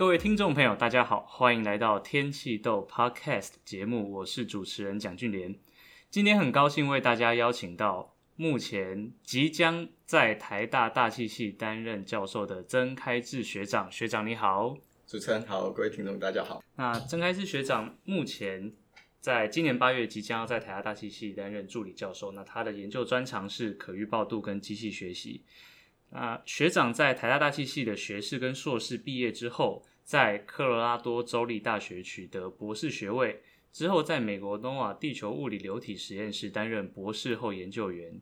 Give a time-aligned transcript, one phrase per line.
[0.00, 5.54] 各位听众朋友，大家好，欢迎来到天气豆 Podcast 节目，我是主持人蒋俊莲。
[6.08, 14.74] 今天很高兴为大家邀请到目前即将在台大大气系担任教授的曾开志学长，学长你好。
[15.06, 16.64] 主持人好，各位听众大家好。
[16.76, 18.72] 那曾开志学长目前
[19.20, 25.44] 在今年八月即将要在台大大气系担任助理教授，那他的研究专长是可预报度跟机器学习。
[26.12, 38.20] 那学长在台大大气系的学士跟硕士毕业之后，在科罗拉多州立大学取得博士学位之后，在美国诺瓦地球物理流体实验室担任博士后研究员。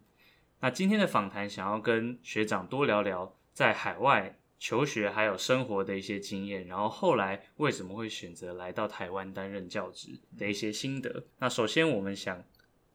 [0.61, 11.25] 那今天的访谈想要跟学长多聊聊在海外求学还有生活的一些经验，然后后来为什么会选择来到台湾担任教职的一些心得。
[11.39, 12.45] 那首先我们想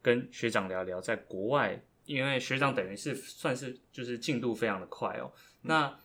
[0.01, 5.31] 跟学长聊聊在国外，因为学长等于是算是就是进度非常的快哦。
[5.61, 5.97] 那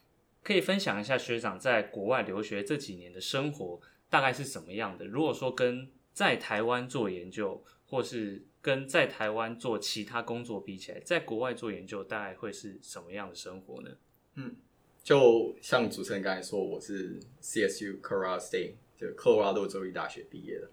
[0.49, 5.05] 可以分享一下学长在国外留学这几年的生活大概是什么样的？
[5.05, 13.91] 如果说跟在台湾做研究，或是跟在台湾做其他工作比起来，在国外做研究大概会是什么样的生活呢？
[14.37, 14.57] 嗯，
[15.05, 20.71] 就像主持人刚才说，我是 CSU Colorado State 就科罗拉多州立大学毕业的。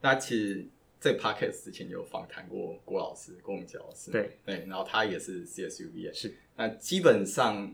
[0.00, 0.66] 那其实，
[0.98, 6.34] 在 Podcast 之前有访谈过郭老师，郭永杰老师，对对，然后他也是 CSU 毕业，是。
[6.56, 7.72] 那基本上。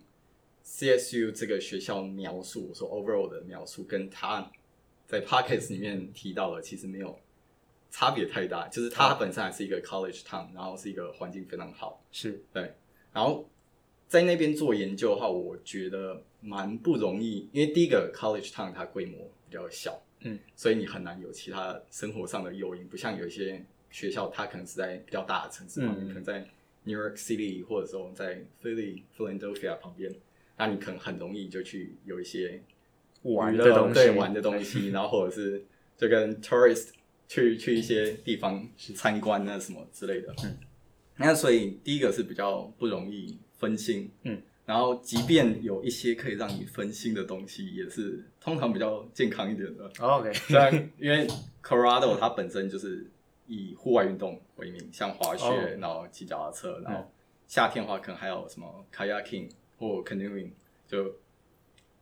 [0.64, 4.50] CSU 这个学校描述，我说 overall 的描述，跟他
[5.06, 7.18] 在 Podcast 里面提到的其实没有
[7.90, 12.72] 差别太大，就是它本身还是一个 college town，然后是一个环境非常好，是对。
[13.12, 13.48] 然后
[14.06, 26.46] 在那边做研究的话，我觉得蛮不容易，因为第一个 college town 它规模比较小，嗯，所以你很难有其他生活上的诱因，不像有一些学校，它可能是在比较大的城市旁边，嗯、可能在
[26.84, 30.14] New York City 或者说在 Philly、Philadelphia 旁边。
[30.60, 32.62] 那你可能很容易就去有一些
[33.22, 35.64] 玩的东西，对，玩的东西，然后或者是
[35.96, 36.88] 就跟 tourist
[37.26, 40.34] 去去一些地方去参观啊什么之类的。
[40.44, 40.58] 嗯，
[41.16, 49.90] 那所以第一个是比较不容易分心，嗯，然后即便有一些可以让你分心的东西，也是通常比较健康一点的。
[49.98, 51.26] OK， 虽然因为
[51.64, 53.06] Colorado 它本身就是
[53.46, 57.10] 以户外运动为名，像滑雪，然后骑脚踏车，然后
[57.46, 59.48] 夏天的话可能还有什么 kayaking。
[59.80, 60.50] 或 canoeing
[60.86, 61.16] 就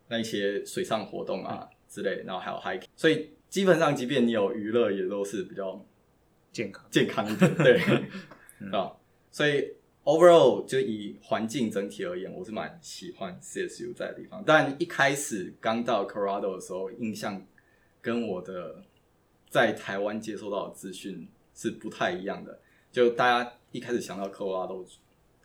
[0.08, 5.80] 那一些水上活动啊之类，然后还有 hiking，所以基本上即便你有娱乐，也都是比较
[6.50, 7.78] 健康健康一点，对，
[8.72, 8.96] 啊、嗯，
[9.30, 9.72] 所以
[10.02, 14.42] overall 就以环境整体而言，我是蛮喜欢 CSU 在的地方。
[14.44, 17.46] 但一开始刚到 Colorado 的时候，印象
[18.02, 18.82] 跟我的
[19.48, 22.58] 在台湾接收到的资讯是不太一样的。
[22.90, 24.84] 就大家一开始想到 Colorado。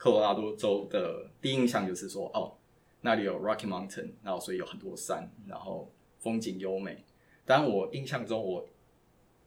[0.03, 2.51] 科罗拉多州的第一印象就是说，哦，
[2.99, 7.05] 那里有 Rocky Mountain，然后所以有很多山，然后风景优美。
[7.45, 8.67] 但我印象中，我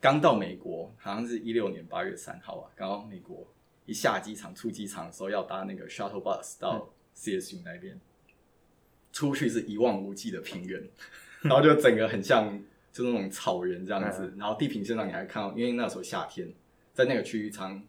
[0.01, 3.47] 刚到美国，好像是一六年八月三号啊，刚到美国
[3.85, 8.01] 一下机场出机场的时候，要搭那个 shuttle bus 到 CSU 那边，
[9.13, 10.83] 出去是一望无际的平原，
[11.45, 12.59] 然后就整个很像
[12.95, 16.51] 就那种草原这样子，然后地平线上你还看到，因为那时候夏天，
[16.95, 17.85] 在那个区域常。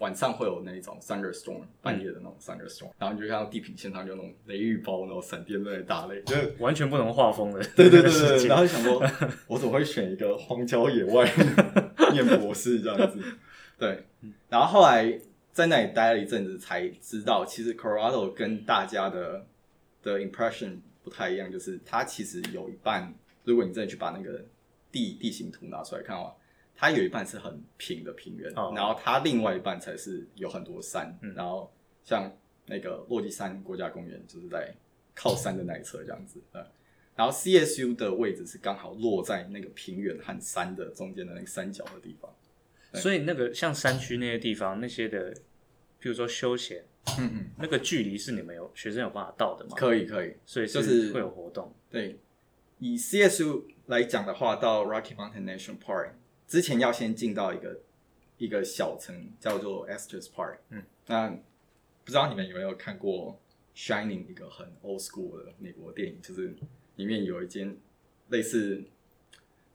[0.00, 7.62] 晚上会有那一种 thunderstorm，半夜的那种 thunderstorm，、嗯、然后你就看到地平线上就那种雷雨包，然后闪电在打雷，就完全不能画风的。
[7.76, 9.02] 对对对对，然后想说，
[9.46, 11.30] 我怎么会选一个荒郊野外
[12.12, 13.22] 念博士这样子？
[13.78, 14.06] 对，
[14.48, 15.20] 然后后来
[15.52, 19.44] 在那里待了一阵子，才知道其实 Colorado 跟大家的
[20.02, 24.42] 的 impression 不太一样，就是它其实有一半，如果你真的去把那个
[24.90, 26.34] 地地形图拿出来看的话。
[26.80, 28.74] 它有一半是很平的平原，oh.
[28.74, 31.70] 然后它另外一半才是有很多山，嗯、然后
[32.02, 34.74] 像那个落基山国家公园就是在
[35.14, 36.40] 靠山的那一侧这样子，
[37.14, 42.34] 然后 CSU 的位置是刚好落在那个平原和山的中间的那个山脚的地方，
[42.94, 45.34] 所以那个像山区那些地方那些的，
[45.98, 46.82] 比如说休闲，
[47.18, 49.72] 嗯嗯，那个距离是你们有学生有办法到的吗？
[49.76, 51.70] 可以可以，所以就是会有活动。
[51.90, 52.18] 对，
[52.78, 56.12] 以 CSU 来讲的话，到 Rocky Mountain National Park。
[56.50, 57.80] 之前要先进到一个
[58.36, 63.40] 一个小城叫做 Esters Park，嗯，那不知道你们有没有看过
[63.78, 66.52] 《Shining》一个很 old school 的美国电影，就是
[66.96, 67.76] 里面有一间
[68.30, 68.82] 类似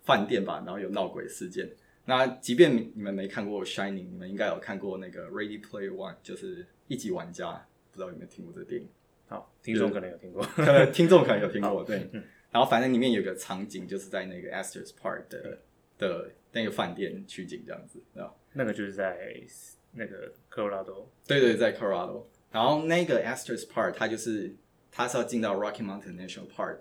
[0.04, 1.72] 饭店吧，然后有闹鬼事件。
[2.04, 8.89] 那即便你们没看过《Shining》，你们应该有看过那个《Ready Player One》，就是一级玩家，不知道有没有听过这个电影？
[9.30, 10.45] 好，听众可能有听过，
[10.92, 12.10] 听众可能有听过， 对。
[12.12, 12.21] 嗯、
[12.51, 15.60] 然后反正里面有个场景，就是在那个 Esters Park 的
[15.98, 16.31] 的。
[16.56, 18.34] 那个饭店取景这样子，对吧？
[18.54, 19.44] 那个就是在
[19.92, 22.25] 那个科罗拉多，对对，在科罗拉多。
[22.50, 24.56] 然后那个 Estes Park，它就是
[24.90, 26.80] 它是要进到 Rocky Mountain National Park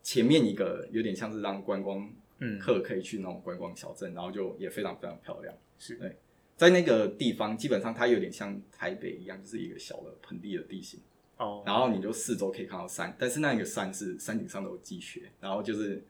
[0.00, 2.08] 前面一个有点像是让观光
[2.60, 5.52] 客可以去那种观光小镇，嗯、然后就也非常非常漂亮。
[5.76, 6.16] 是对，
[6.56, 11.00] 在那个地方基本上它有点像台北一样，就是一个小的盆地的地形。
[11.36, 16.04] 哦，然后你就四周可以看到山，但是那个山是山顶上都有积雪，然后就是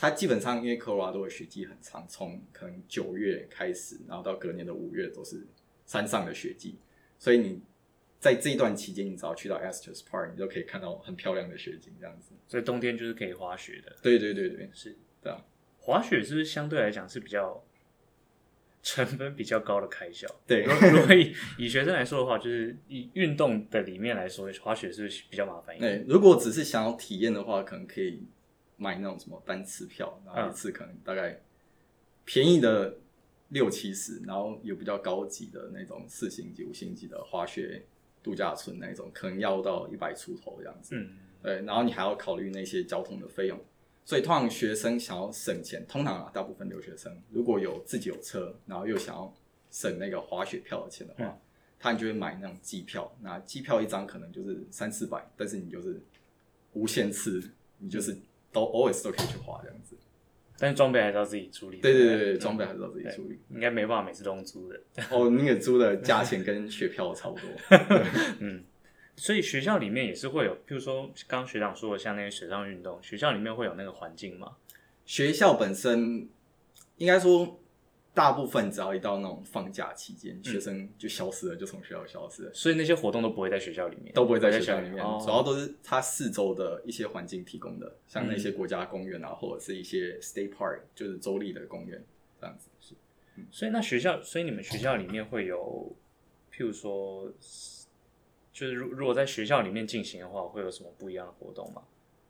[0.00, 5.46] 它基本上因为科罗拉多的雪季很长，从可能九月开始，然后到隔年的五月都是
[5.84, 6.78] 山上的雪季，
[7.18, 7.60] 所以你
[8.18, 12.32] 在这一段期间，你只要去到 Estes Park，你就可以看到很漂亮的雪景这样子。
[12.48, 13.94] 所以冬天就是可以滑雪的。
[14.00, 15.44] 对对对对，是，对啊。
[15.78, 17.62] 滑雪是不是相对来讲是比较？
[18.82, 20.62] 成本比较高的开销，对。
[20.62, 26.02] 如果以以学生来说的话，就是以运动的里面来说，滑雪是不是比较麻烦一点？
[26.02, 28.22] 对，如果只是想要体验的话，可能可以
[28.80, 31.38] 买那种什么单次票，然后一次可能大概
[32.24, 32.96] 便宜的
[33.50, 37.84] 六七十，然后有比较高级的那种四星级、五星级的滑雪
[38.22, 40.96] 度假村那种，可能要到一百出头这样子。
[40.96, 41.10] 嗯，
[41.42, 43.60] 对，然后你还要考虑那些交通的费用。
[44.02, 49.32] 所以，通常学生想要省钱，通常啊，大部分留学生如果有自己有车，然后又想要
[49.70, 51.38] 省那个滑雪票的钱的话，嗯、
[51.78, 53.14] 他就会买那种机票。
[53.20, 56.00] 那机票一张可能就是三四百，但是你就是
[56.72, 58.16] 无限次，你就是
[58.52, 59.96] 都 always 都可以去滑这样子。
[60.58, 61.78] 但是装备还是要自己处理。
[61.78, 63.40] 对对对对，装备还是要自己处理。
[63.48, 64.80] 应该没办法每次都用租的。
[65.10, 67.48] 哦，那个租的价钱跟学票差不多。
[68.40, 68.62] 嗯。
[69.16, 74.52] 所以学校里面也是会有，譬如说刚刚学长说的，像那些水上运动，学校里面会有那个环境吗？
[75.04, 76.28] 学校本身
[76.96, 77.60] 应该说，
[78.12, 82.54] 大部分只要一到那种放假期间，嗯、学生就消失了，就从学校消失了。
[82.54, 92.02] 所以那些活动都不会在学校里面，都不会在学校里面，哦、主要都是它四周的一些环境提供的，像那些国家公园啊，嗯、或者是一些 state park，就是州立的公园
[92.40, 92.68] 这样子。
[92.80, 92.94] 是，
[93.36, 95.94] 嗯、所以那学校，所以你们学校里面会有，
[96.52, 97.32] 譬如说。
[98.52, 101.82] 就是如如果在学校里面进行的话，会有什么不一样的活动吗？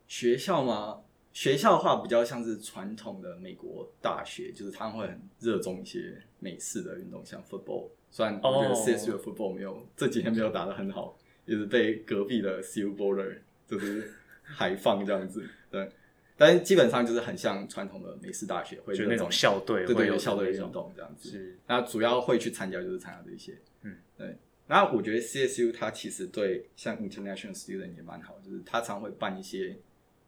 [0.07, 1.01] 学校吗？
[1.33, 7.89] 学校的话比较像是传统的美国大学，就是他们会很热衷一些美式的运动，像 football。
[8.09, 9.83] 虽然我觉得 CSU 的 football 没有、oh.
[9.95, 14.13] 这几天没有打得很好，也是被隔壁的 CU Boulder 就是
[14.43, 15.49] 海放这样子。
[15.69, 15.89] 对，
[16.35, 21.29] 但是基本上就是很像传统的美式大学，会就那种校队，对对，有校队运动这样子。
[21.29, 23.57] 是，那主要会去参加就是参加这些。
[23.83, 24.35] 嗯，对。
[24.67, 29.77] 那我觉得 CSU 它其实对像 international student 也蛮好，就是它常会办一些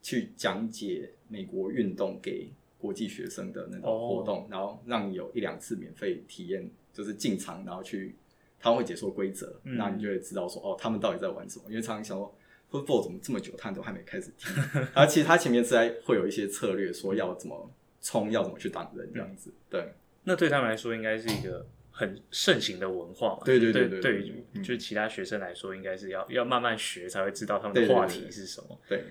[0.03, 4.51] 去讲解美国运动给国际学生的那种活动，oh.
[4.51, 8.13] 然后让你有一两次免费体验，就是进场然后去，
[8.59, 11.65] 他会解说规则，嗯、那你就会知道说哦，他们到底在玩什么。
[11.69, 12.35] 因为常常想说
[12.69, 14.49] football 怎么这么久，他们都还没开始踢，
[14.93, 17.71] 而其实他前面是在会有一些策略，说要怎么
[18.01, 19.51] 冲，要怎么去挡人这样子。
[19.69, 19.93] 对，
[20.25, 21.65] 那对他们来说应该是一个。
[21.95, 28.81] 很盛行的文化嘛，对对对对，对于就是其他学生来说，应该是要要慢慢学才会知道他们的话题是什么。
[28.89, 29.03] 对，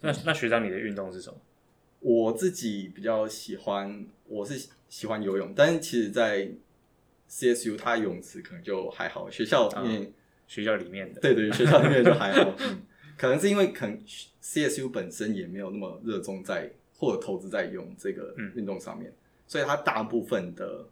[0.00, 1.38] 那那学长你的运动是什么？
[2.00, 6.48] 我自己比较喜欢，我是喜欢游泳，但是其实，在
[7.28, 10.12] CSU 它游泳池可能就还好，学校里面
[10.46, 12.82] 学校里面的，对对，学校里面就还好， 嗯，
[13.16, 13.98] 可能是因为可能
[14.42, 19.12] CSU 本身也没有那么热衷在或者投资在游泳这个运动上面，
[19.46, 20.86] 所以它大部分的。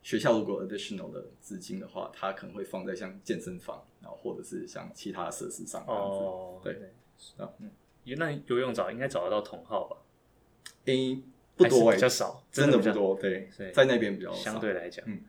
[0.00, 5.84] 学校如果 additional 的资金的话，它可能会放在像健身房，然后或者是像其他设施上。
[5.86, 6.72] 哦，对，
[7.36, 7.68] 啊，嗯，
[8.16, 9.96] 那游泳找应该找得到同号吧？
[10.86, 11.18] 诶，
[11.56, 13.14] 不多，比较少，真的不多。
[13.20, 15.20] 对，在那边比较相对来讲，嗯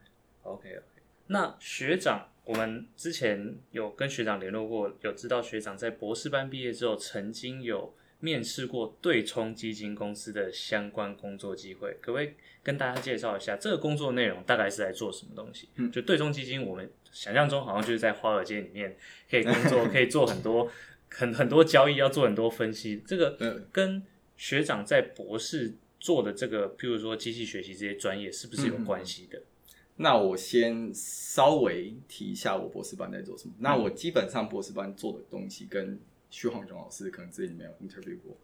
[0.43, 0.83] ，OK OK。
[1.27, 12.33] 那学长，我们之前有跟学长联络过，有知道学长在博士班毕业之后，曾经有面试过对冲基金公司的相关工作机会，可不可以？
[12.61, 15.69] 跟大家介绍一下这个工作内容大概是在做什么东西？
[15.75, 18.95] 嗯，就对冲基金，我们想象中好像就是在华尔街里面
[19.29, 20.69] 可以工作， 可以做很多
[21.09, 23.01] 很很多交易，要做很多分析。
[23.05, 24.03] 这个跟
[24.37, 29.41] 学长在博士做的这个，譬如说机器学习这些专业，是不是有关系的？
[29.97, 33.53] 那我先稍微提一下我博士班在做什么。
[33.59, 35.99] 那我基本上博士班做的东西跟
[36.29, 38.37] 徐晃雄老师可能之前没有 interview 过。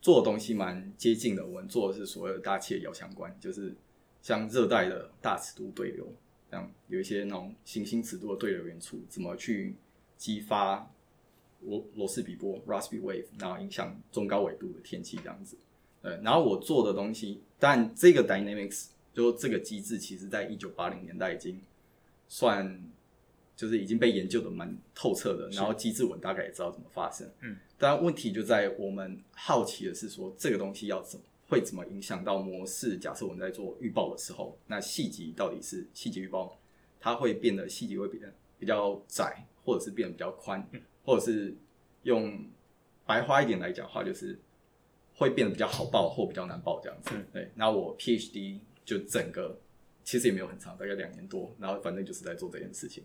[0.00, 3.72] 做的东西蛮接近的，我们做的是所谓的大气的遥相关，就是
[4.20, 6.12] 像热带的大尺度对流，
[6.50, 9.76] 这样有一些那种行星尺度的对流元素，怎么去
[10.16, 10.90] 激发
[11.60, 15.56] 罗罗氏比波 （Rossby wave），然后影响中高纬度的天气这样子。
[16.02, 21.60] 对，然后我做的东西，但这个 dynamics 就这个机制，其实在一九八零年代已经
[22.28, 22.80] 算。
[23.56, 27.30] 就是已经被研究的蛮透彻的，然后机制我大概也知道怎么发生。
[27.42, 32.96] 嗯，但问题就在我们好奇的是说，这个东西要怎么会怎么影响到模式？
[32.96, 36.58] 假设我们在做预报的时候，那细节到底是细节预报，
[36.98, 40.66] 它会变得细节会变得比较窄，或者是变得比较宽，
[41.04, 41.54] 或者是
[42.02, 42.44] 用
[43.06, 44.38] 白话一点来讲的话，就是
[45.14, 47.10] 会变得比较好报或比较难报这样子。
[47.14, 49.58] 嗯、对，那我 PhD 就整个
[50.04, 53.04] 其实也没有很长，大概两年多，然后反正就是在做这件事情。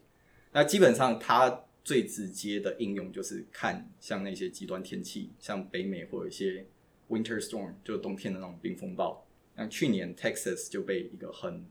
[0.52, 6.66] 那基本上它最直接的应用就是看像那些极端天气，像北美或者一些
[7.10, 9.26] Winter Storm，就冬天的那种冰风暴。
[9.56, 11.66] 像去年 Texas 就被一个很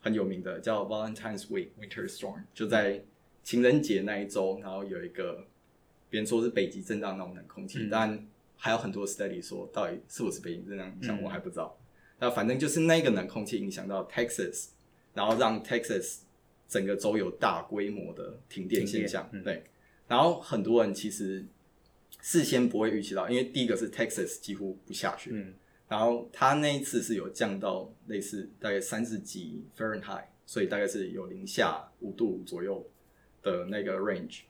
[0.00, 3.02] 很有名的叫 Valentine's Week Winter Storm，就在
[3.42, 5.46] 情人节那一周，然后有一个
[6.08, 11.76] 别人说是北极震荡那种冷空气，嗯、但还有很多 study 说到底是不是北极震荡，像我还不知道。
[11.78, 11.84] 嗯、
[12.20, 14.68] 那反正就是那个冷空气影响到 Texas，
[15.14, 16.18] 然后让 Texas
[16.68, 19.28] 整个州有大规模的停电现象。
[19.32, 19.64] 嗯、对，
[20.06, 21.44] 然后很多人其实
[22.20, 25.54] 事先不会预期到，因为第一个是 Texas 几乎不下雪，嗯、
[25.88, 32.86] 然后它那一次是有降到类似大概三十几 Fahrenheit，所以大概是有零下五度左右
[33.42, 34.42] 的那个 range，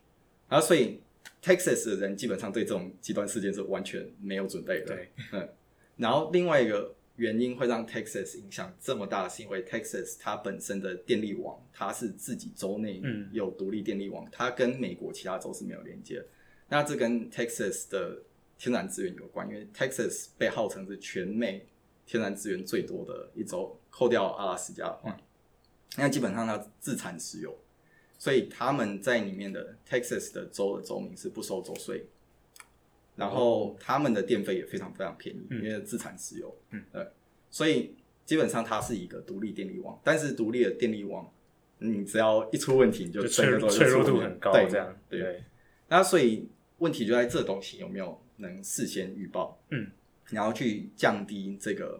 [0.49, 1.00] 然后所以。
[1.42, 4.94] Texas 的人基本上对这种极端事件是完全没有准备的。
[4.94, 5.49] 对，嗯，
[5.97, 13.00] 然后另外一个原因会让 Texas 影响这么大，是因为 Texas 它本身的电力网，它是自己州内
[13.32, 16.26] 有独立电力网，嗯、它跟美国其他州是没有连接的。
[16.68, 18.23] 那这跟 Texas 的
[18.59, 21.66] 天然资源有关，因为 Texas 被号称是全美
[22.04, 25.18] 天然资源最多的一州，扣掉阿拉斯加的话，
[25.97, 27.56] 那基本上它自产石油。
[28.21, 32.05] 所以他们在里面的 Texas 的州的州民是不收州税，
[33.17, 36.55] 然后他们的电费也非常非常便宜，因为自产石油。
[36.69, 37.07] 嗯，对，
[37.50, 37.95] 所以
[38.27, 41.33] 基本上它是一个独立电力网，但是独立的电力网，
[41.79, 45.21] 你只要一出问题，你就脆弱脆弱度很高，这样对。
[45.21, 45.45] 对，
[45.89, 46.47] 那所以
[46.77, 49.91] 问题就在这东西有没有能事先预报，嗯，
[50.29, 51.99] 然后去降低这个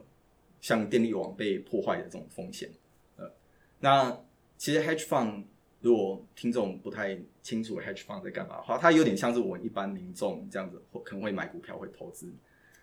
[0.61, 2.69] 像电力网被破坏的这种风险。
[3.17, 3.33] 呃，
[3.79, 4.21] 那
[4.59, 5.45] 其实 Hedge Fund。
[5.81, 12.31] 如果听众不太清楚 hedge fund 在干嘛的话，它有点像是我们一般民众这样子，可能会买股票会投资。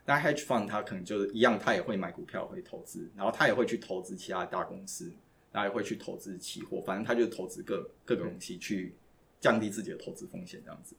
[0.04, 5.14] 那 hedge fund 它可能就是一样，它也会买股票会投资，然后它也会去投资其他大公司，
[5.52, 8.96] 然后也会去投资期货，反正它就是投资各各个东西去
[9.40, 10.96] 降低自己的投资风险这样子。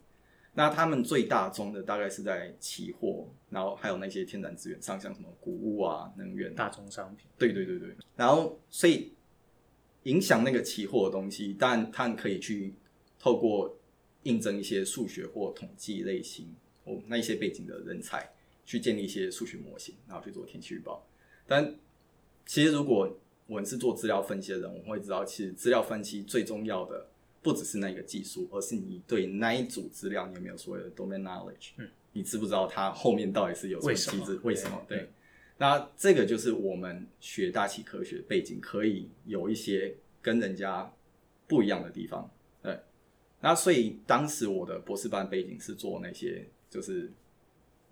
[0.55, 7.27] 那他们最大宗的大概是在期货，然后还有那些天然资源上，像什么谷物啊、能源、大宗商品。
[7.37, 9.13] 对对对对，然后所以。
[10.09, 12.73] 影响那个期货的东西，但他可以去
[13.19, 13.77] 透过
[14.23, 16.47] 印证一些数学或统计类型
[16.85, 18.31] 哦那一些背景的人才，
[18.65, 21.07] 去建立一些数学模型，然后去做天气预报。
[21.47, 21.75] 但
[22.47, 23.15] 其实如果
[23.47, 27.07] 我们是做资料分析的人，我们会知道，其实资料分析最重要的
[27.43, 34.41] 不只是那个技术，而是你对那一组资料你有没有所谓的 domain knowledge，嗯，你知不知道它后面到底是有什么机制？
[34.43, 34.83] 为什么？
[34.89, 35.09] 对。
[35.61, 40.89] 那这个就是我们学大气科学背景可以有一些跟人家
[41.49, 42.31] 不一样的地方，
[42.63, 42.79] 对。
[43.41, 47.13] 那所以当时我的博士班背景是做那些就是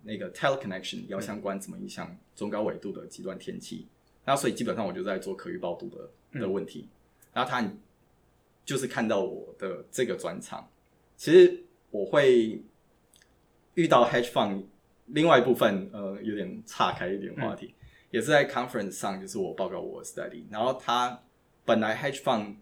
[0.01, 3.85] 那个 teleconnection 遥相关怎么影响中高纬度的极端天气。
[4.23, 6.87] 那所以基本上我就在做可预报度的的问题。
[7.33, 7.69] 然后他
[8.63, 10.71] 就是看到我的这个专长，
[11.17, 12.63] 其实我会
[13.73, 14.63] 遇到 hedge fund。
[15.07, 21.21] 另外一部分，呃，有点岔开一点话题，嗯、也是在 conference 上，就是我报告我的 study，然后他
[21.65, 22.55] 本来 hedge fund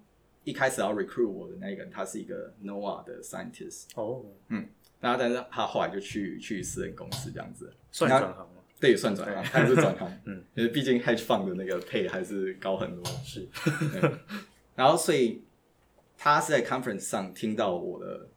[0.44, 4.68] 一开始要 recruit 我的那个人，他是一个 NOAA 的 scientist，哦，嗯，
[5.00, 8.62] 然后但是他后来就去去私人公司这样子，算转行吗？
[8.80, 13.48] 对，算转行，他也是转行， 嗯，因为毕竟 hedge fund 的那个 pay 还是高很多，是，
[14.76, 15.42] 然后所以
[16.18, 18.28] 他是在 conference 上听到我的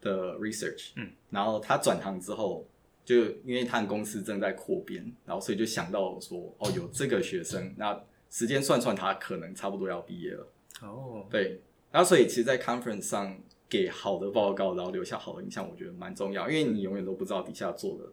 [0.00, 2.66] 的 research，嗯，然后他转行之后。
[3.06, 10.52] 就因为他们公司正在扩编，然后所以就想到说，哦，有这个学生，那时间算算，他可能差不多要毕业了。
[10.82, 11.60] 哦，对，
[11.92, 18.04] 然后所以其实，在 conference 上给好的报告，然后留下好的印象，我觉得蛮重要，因为你永远都不知道底下做的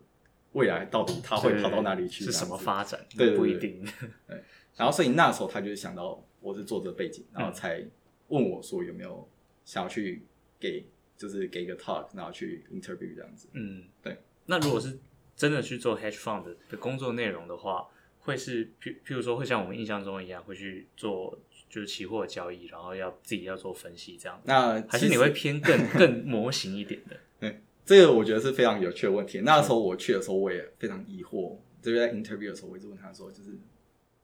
[0.52, 3.84] 未来到底他会跑到哪里去，是什么发展，对，不一定。
[4.30, 4.44] 对，
[4.76, 7.84] 然后所以那时候他就想到我是做这背景，然后才
[8.28, 9.28] 问我说有没有
[9.66, 10.24] 想要去
[10.60, 10.86] 给，
[11.18, 13.48] 就是给一个 talk，然后去 interview 这样子。
[13.54, 14.16] 嗯，对。
[14.46, 15.00] 那如果是
[15.36, 17.88] 真的去做 hedge fund 的工作内容的话，
[18.20, 21.38] 会是譬譬如说会像我们印象中一样，会去做
[21.70, 24.40] 就是期货交易，然后要自己要做分析这样。
[24.46, 27.18] 那还是你会偏更 更模型一点的？
[27.40, 29.42] 对，这个我觉得是非常有趣的问题。
[29.42, 31.58] 那时候我去的时候，我也非常疑惑。
[31.82, 33.58] 这边在 interview 的时候，我一直问他说，就是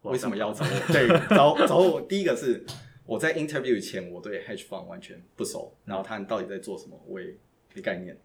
[0.03, 0.93] 为什么要找我？
[0.93, 1.99] 对，找找我。
[2.01, 2.63] 第一个是
[3.05, 7.35] 我在 interview 前，我对 hedge fund 完全不熟，然后他们到底在做什么，我也
[7.73, 8.17] 没概念。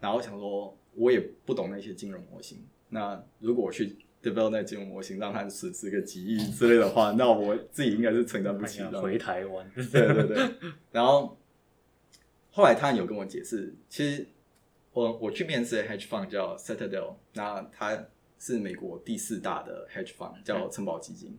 [0.00, 0.76] 然后我想说。
[0.98, 2.58] 我也不懂那些金融模型。
[2.90, 9.00] 那如果我去 develop 那金融模型，让它损失个几亿之类的话，那我自己应该是承担不起的。
[9.00, 10.54] 回台湾，对对对。
[10.90, 11.38] 然后
[12.50, 14.26] 后来他有跟我解释，其实
[14.92, 18.06] 我我去面试的 hedge fund 叫 Citadel，那他
[18.38, 21.30] 是美国第四大的 hedge fund，叫城堡基金。
[21.30, 21.38] 嗯、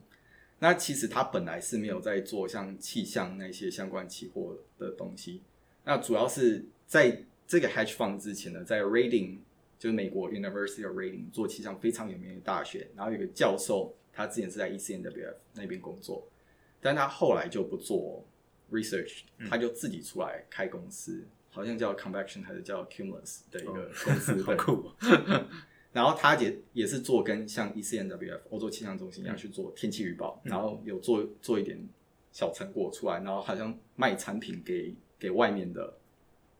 [0.59, 5.41] 那其实它本来是没有在做像气象那些相关期货的东西。
[5.83, 9.39] 那主要是在这个 hedge fund 之前呢，在 Reading
[9.79, 16.27] 就是美国 University of Reading 做气象非常有名的大学，然后有个教授，他之前是在 ECNWF 那边工作，
[16.79, 18.23] 但他后来就不做
[18.71, 21.13] research，他就自己出来开公司。
[21.13, 24.91] 嗯好像叫 Convection 还是叫 Cumulus 的一个公司， 哦、好酷。
[25.91, 31.75] 然后他也也是做跟像 ECNWF 欧洲气象中心一样去做天气预报，嗯、然后有做做一点
[32.31, 35.97] 小成果出来，然后好像卖产品给给外面的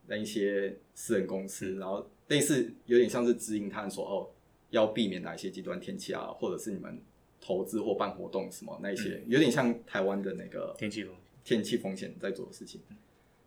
[0.08, 4.28] 那一些私人公司，嗯、然后类似有点像是指引他们说哦，
[4.72, 7.00] 要避免哪一些极端天气啊，或者是你们
[7.40, 12.82] 投资或办活动什么那一些，嗯、有点像台湾的那个天气风天气风险在做的事情，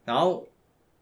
[0.05, 0.47] 然后。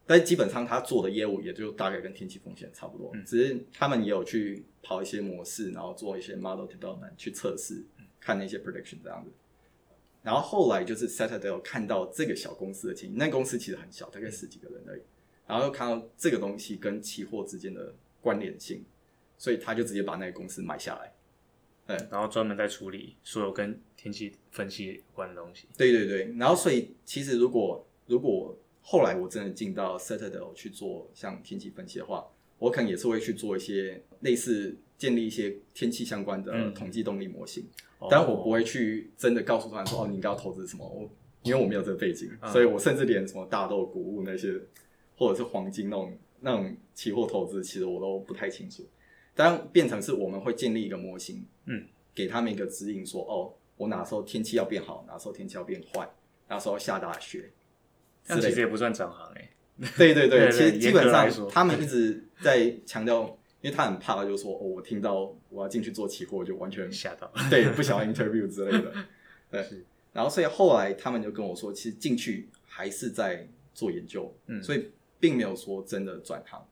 [0.06, 7.84] 但基本上他做的业务也就大概跟天气风险差不多，嗯、只是他们也有去跑一些模式，然后做一些 model development 去测试，
[8.18, 9.30] 看那些 prediction 这样子。
[10.24, 15.02] 然后后来就是 Citadel 看到这个小公司的情形，那公司其实很小，大概十几个人而已。
[15.50, 18.84] 然后又看到这个东西跟期货之间的关联性，
[19.36, 21.12] 所以他就直接把那个公司买下来。
[21.86, 25.66] 对，然后专门在处理所有跟天气分析有关的东西。
[25.76, 32.24] 对对对，然后所以其实如果如果后来我真的进到 Citadel 去做像天气分析的话，
[32.58, 37.64] 我可能也是会去做一些类似建立一些天气相关的统计动力模型，
[38.00, 41.10] 嗯、但我不会去真的告诉他们说哦，你应该要投资什么，我
[41.42, 44.60] 因为我没有这个背景，嗯、所以我甚至连什么大豆、谷物那些，
[45.20, 48.82] 或者是黄金那种那种期货投资，其实我都不太清楚。
[49.34, 56.10] 但变成是我们会建立一个模型，嗯，给他们一个指引说，说哦，我哪时候天气要变好，哪时候天气要变坏，
[56.48, 57.50] 哪时候要下大雪。
[58.24, 59.50] 这其实也不算转行哎，
[59.98, 63.24] 对对对， 其实基本上他们一直在强调，
[63.60, 68.94] 因为他很怕，就说哦，我听到我要进去做期货，就完全吓到， 对，不想要 interview 之类的，
[69.52, 69.84] 对。
[70.12, 76.66] 然后所以后来他们就跟我说，其实进去还是在做研究，嗯，所以并没有说真的转行，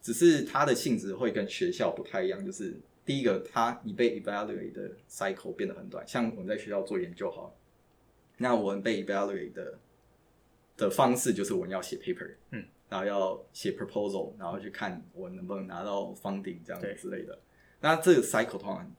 [0.00, 7.50] 只是它的性质会跟学校不太一样，就是第一个，它你被 evaluate 的 cycle 变得很短，像我们在学校做研究哈，
[8.36, 9.78] 那我们被 evaluate 的。
[10.76, 17.38] 的方式就是我们要写 paper，嗯，然后要写 proposal，然后去看我能不能拿到 funding 这样子之类的。
[17.80, 18.92] 那这个 cycle 通常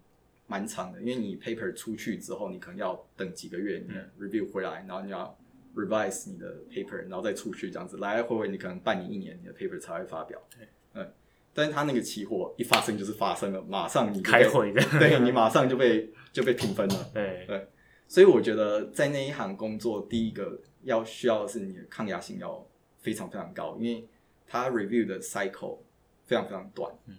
[0.48, 5.38] 蛮长的，因为你 paper 出去之后，你可能要等几个月，你的 review 回来，然后你要
[5.76, 10.42] revise 你的 paper，然后再出去这样子，来来回回你可能半年一年，你的 paper 才会发表。
[10.58, 11.14] 对，嗯，
[11.54, 17.12] 但是他那个期货一发生就是发生了，马上你开会的， 对，你马上就被就被评分了。
[17.14, 17.68] 对对，
[18.08, 20.60] 所以我觉得在那一行工作，第一个。
[20.86, 22.64] 要需要的是你的抗压性要
[23.00, 24.08] 非常非常高，因为
[24.46, 25.80] 它 review 的 cycle
[26.28, 26.94] 非常非常短。
[27.08, 27.18] 嗯，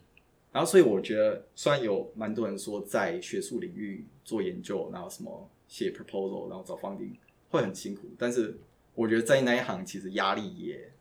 [0.52, 7.16] 然后所以我觉得，虽然有蛮多人说在学术领域做研究，然后什么写 proposal，然后找 funding
[7.48, 8.56] 会很辛苦，但是
[8.94, 10.92] 我觉得在那一行其实压力也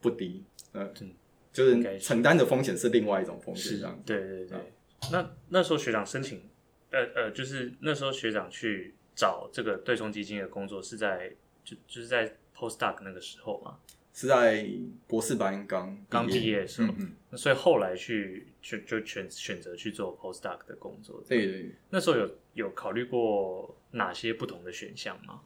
[0.00, 0.44] 不低。
[0.72, 1.14] 嗯，嗯
[1.52, 4.02] 就是承担的风险是另外一种风险，这样。
[4.04, 4.58] 对对对。
[4.58, 6.42] 嗯、那那时候学长申请，
[6.90, 11.34] 呃呃，就是那时候学长去找这个对冲基金的工作是在。
[11.64, 13.78] 就就是在 postdoc 那个时候嘛，
[14.14, 14.66] 是在
[15.06, 21.22] 博士班刚刚毕业的时候，嗯嗯，所以后来去就就选选择去做 postdoc 的工作。
[21.28, 25.42] 对对对，那时候有有考虑过哪些不同的选项吗？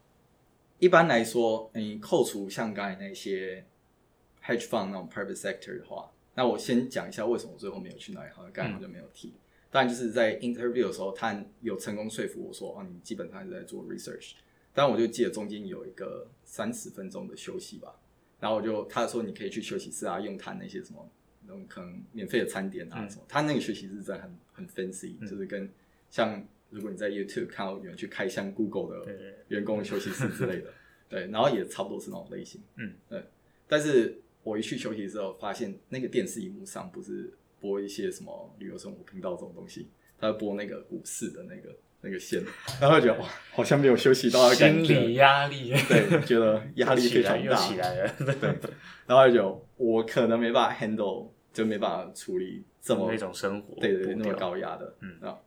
[0.82, 3.64] 一般来说，你扣除像刚才那些
[4.44, 9.32] hedge fund 那种 private sector 的话，那我先讲一下为什么最后没有去那一行，刚才我就没有提。
[9.70, 14.32] 当然、嗯、就是在 interview 的时候，他有成功说服我说，哦，你基本上是在做 research。
[14.74, 17.94] 但我就记得中间有一个三十分钟的休息吧，
[18.40, 21.08] 然后我就他说你可以去休息室啊，用他那些什么
[21.46, 25.70] 那种可能免费的餐点啊什么，嗯、他那个休息室真的很很 fancy，、嗯、就是跟
[26.10, 29.12] 像如果你在 YouTube 看到有人去开箱 Google 的
[29.48, 30.72] 员工休息室之类的，
[31.08, 33.22] 对， 对，然后也差不多是那种类型，嗯，对。
[33.68, 41.74] 但是我一去休息的时候，发现那个电视荧幕上不是播一些什么旅游生活频道这种东西，他播那个股市的那个。
[42.04, 42.42] 那个线，
[42.82, 48.58] 然后觉得哇，好像没有休息到的感觉，心理压力， 对，觉得压力非常大，又起来了，对，
[49.06, 55.16] 然后就我可能没办法 handle，就没办法处理这么那种生活，对对对，那么高压的，嗯。
[55.20, 55.38] 啊，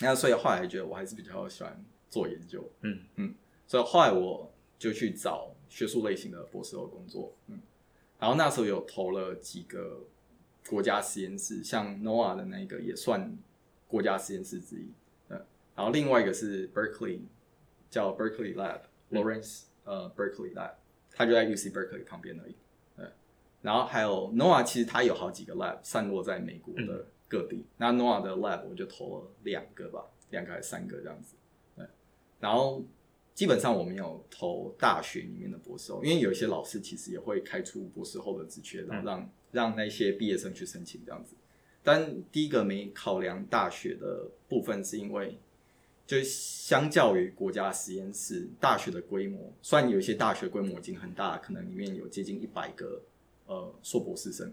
[0.00, 3.34] 那所以后来觉得我还是比较喜欢做研究，嗯嗯，
[3.66, 7.60] 所以后来我就去找学术类型的博士后工作，嗯，
[8.18, 10.04] 然后那时候有投了几个
[10.68, 13.36] 国家实验室，像 NOAA 的那个也算
[13.88, 14.90] 国家实验室之一。
[15.74, 17.20] 然后另外一个是 Berkeley，
[17.90, 20.72] 叫 Berkeley Lab，Lawrence、嗯、呃 Berkeley Lab，
[21.12, 22.56] 它就在 UC Berkeley 旁边而已。
[23.60, 27.64] 然后还有 NOAA，其实它有好几个 lab 散落在美国的各地。
[27.76, 31.34] 那 NOAA 的 lab 我就投了两个吧，两个还是三个这样子。
[31.76, 31.86] 对，
[32.40, 32.82] 然后
[33.34, 41.34] 基本上我没有投大学里面的博士后，因为有一些老师其实也会开出博士后的职缺，然后让、嗯、让那些毕业生去申请这样子。
[41.82, 45.38] 但第一个没考量大学的部分，是因为
[46.06, 53.02] 就相较于国家实验室，大学的规模，虽然有一些大学规模已经很大，可能里面有接近一百个
[53.46, 54.52] 呃硕博士生，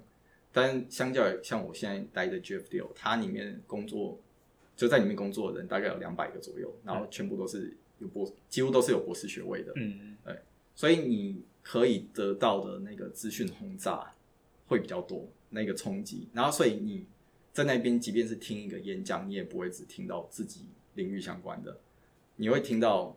[0.54, 4.18] 但相较于像我现在待的 GFDL，它里面工作
[4.78, 10.40] 就在里面工作的人大概有两百个左右，然后全部都是有博，几乎都是有博士学位的，嗯，对，
[10.76, 14.14] 所以你可以得到的那个资讯轰炸
[14.68, 17.06] 会比较多，那个冲击，然后所以你。
[17.54, 20.62] 在那边，即便是听一个演讲，你也不会只听到自己
[20.96, 21.78] 领域相关的，
[22.38, 23.16] 你会听到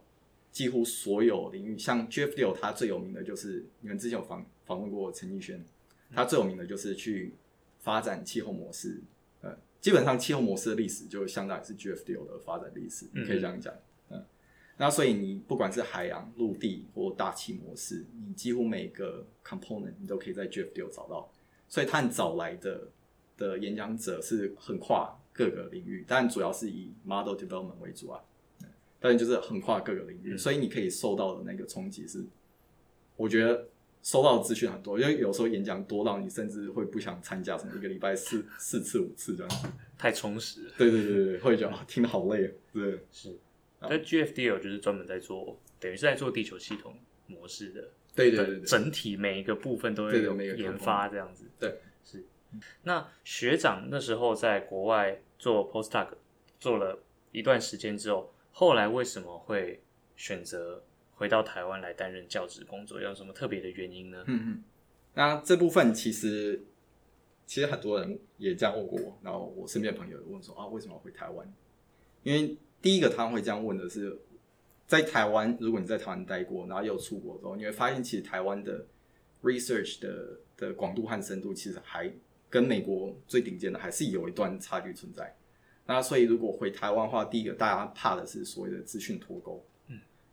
[0.52, 1.78] 几乎所有领域。
[1.78, 5.64] 像 GFDL，他最有名的就是你们之前有访访问过陈奕迅，
[6.12, 7.34] 他最有名的就是去
[7.80, 9.00] 发展气候模式。
[9.42, 13.74] 呃，基本上气候模式的历史就相当于是 GFDL 的发展历史，你可以这样讲。
[14.10, 14.24] 嗯，
[14.76, 21.30] 那所以你不管是海洋、陆地或大气模式，你几乎每个 component 你都可以在 GFDL 找到。
[21.68, 22.88] 所以他很早来的。
[23.38, 28.18] 的演讲者是很跨各个领域，但主要是以 model development 为主啊。
[28.98, 32.24] 但是就是横跨各个领域，嗯、所以你可以受到的那个冲击是，
[33.14, 33.68] 我觉得
[34.06, 39.66] 收到的资讯很多，因为有时候演讲多到你甚至会不想参加，什么一个礼拜四 四次五次这样子，
[39.98, 40.72] 太充实了。
[40.78, 42.54] 对对对对，会觉得听得好累。
[42.72, 43.36] 对，是。
[43.80, 47.88] 那 GFDL 就是专门在做，等于是在做地球系统模式的。
[48.14, 51.44] 对对对对，整体每一个部分都会有研发这样子。
[51.58, 52.24] 对，是。
[52.84, 56.10] 那学长那时候在国外做 postdoc
[56.60, 56.96] 做了
[57.32, 59.82] 一段时间之后，后来为什么会
[60.14, 60.84] 选择
[61.16, 63.00] 回到台湾来担任教职工作？
[63.00, 64.22] 有什么特别的原因呢？
[64.28, 64.64] 嗯嗯，
[65.14, 66.62] 那这部分其实
[67.44, 71.52] 其实很多人也这样问过我，然后我身边的朋友也问说啊，为什么要回台湾？
[72.22, 74.16] 因为第一个他会这样问的是，
[74.86, 78.86] 在台湾，如果你在台湾待过，然后又出国之后，你会发现其实台湾的
[79.42, 82.12] research 的的广度和深度其实还。
[82.48, 85.36] 跟美国最顶尖的还是有一段差距存在，
[85.84, 89.62] 那所以如果回台湾的话，第一个大家怕的是所谓的资讯脱钩，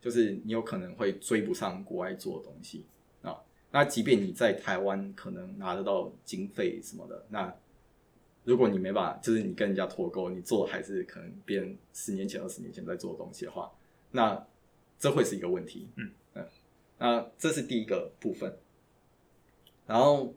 [0.03, 2.85] 就是你有可能会追不上国外做的东西
[3.21, 3.39] 啊。
[3.71, 7.55] 那即便你在台湾可能拿得到经费什么的，那
[8.43, 13.71] 如果你没办法，就是你跟人家脱钩，你做的还是可能别人十年前、二十年前在做的东西的话，
[14.11, 14.45] 那
[14.99, 16.45] 这会是一个问题，嗯嗯，
[16.97, 18.57] 那这是第一个部分，
[19.87, 20.33] 然后。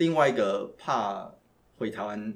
[0.00, 1.28] 另外一个怕
[1.76, 2.32] 回台湾，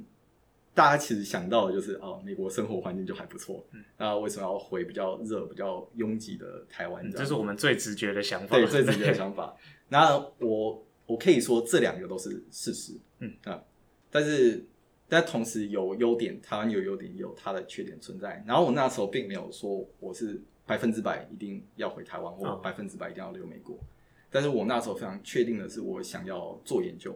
[0.74, 7.10] 大家其实想到的就是哦，美国生活环境就还不错，嗯，那为什么要回比较热、比较拥挤的台湾？
[7.12, 9.54] 这是我们最直觉的想法，对，最直觉的想法。
[9.88, 13.30] 那我我可以说这两个都是事实，嗯。
[13.44, 13.62] 啊，
[14.10, 14.64] 但是
[15.08, 18.42] 但同时有优点，台湾有优点，有它的缺点存在。
[18.46, 23.78] 然后我那时候并没有说我是百分之百一定要回台湾，或百分之百一定要留美国，
[24.30, 27.14] 但是我那时候非常确定的是，我想要做研究。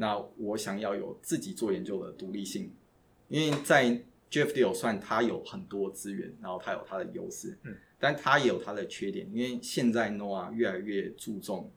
[0.00, 2.72] 那我想要有自己做研究的独立性，
[3.28, 11.70] 因为在 GFDL 算它有很多资源，然后它有它的优势，嗯，但它也有它的缺点，因为现在 NOAA 越来越注重，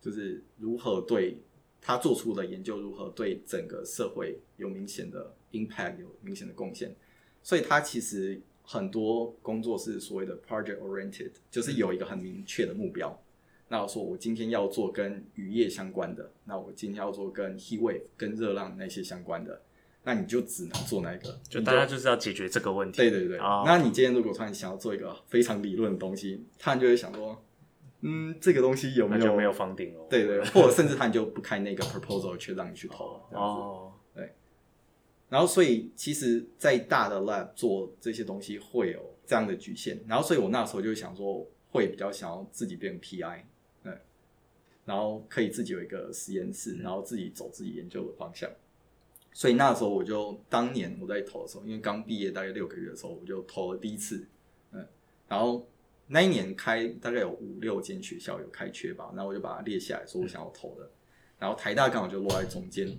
[0.00, 1.38] 就是如何对
[1.80, 6.94] 他做出的研究如何对整个社会有明显的 impact，有明显的贡献，
[7.42, 13.20] 所以它其实很多工作是所谓的 project oriented，就是有一个很明确的目标。
[13.68, 19.62] 那我说我今天要做跟渔业相关的，那我今天要做跟 heat wave 跟热浪那些相关的，
[20.04, 22.98] 那你就只能做那个，就大家就是要解决这个问题。
[22.98, 23.38] 对对对。
[23.38, 23.64] Oh.
[23.66, 27.40] 那你今天如果突然想要做一个非常理论的东西，他就会想说，
[28.00, 30.06] 嗯，这个东西有没有没有 funding 哦？
[30.10, 33.20] 对，对对， 或者甚至他就不开那个 proposal 去让你去投。
[33.30, 33.40] 哦。
[33.40, 33.92] Oh.
[34.14, 34.32] 对。
[35.28, 39.98] 然后，所以其实，在大的 lab 做这些东西会有这样的局限。
[40.06, 43.44] 然后，所以我那时候就想说，会比较想要自己变 PI。
[44.84, 48.50] 然后可以自己有一个实验室，然后自己走自己研究的方向。
[49.32, 54.28] 所以那时候我就当年我在投的时候，因为刚毕业大概六个月的时候，我就投了第一次。
[54.72, 54.86] 嗯，
[55.26, 55.66] 然后
[56.06, 60.90] 那一年开大概有五六间学校有开缺吧，然后我就把它列下来，说我想要投的。
[61.38, 62.96] 然后台大刚好就落在中间，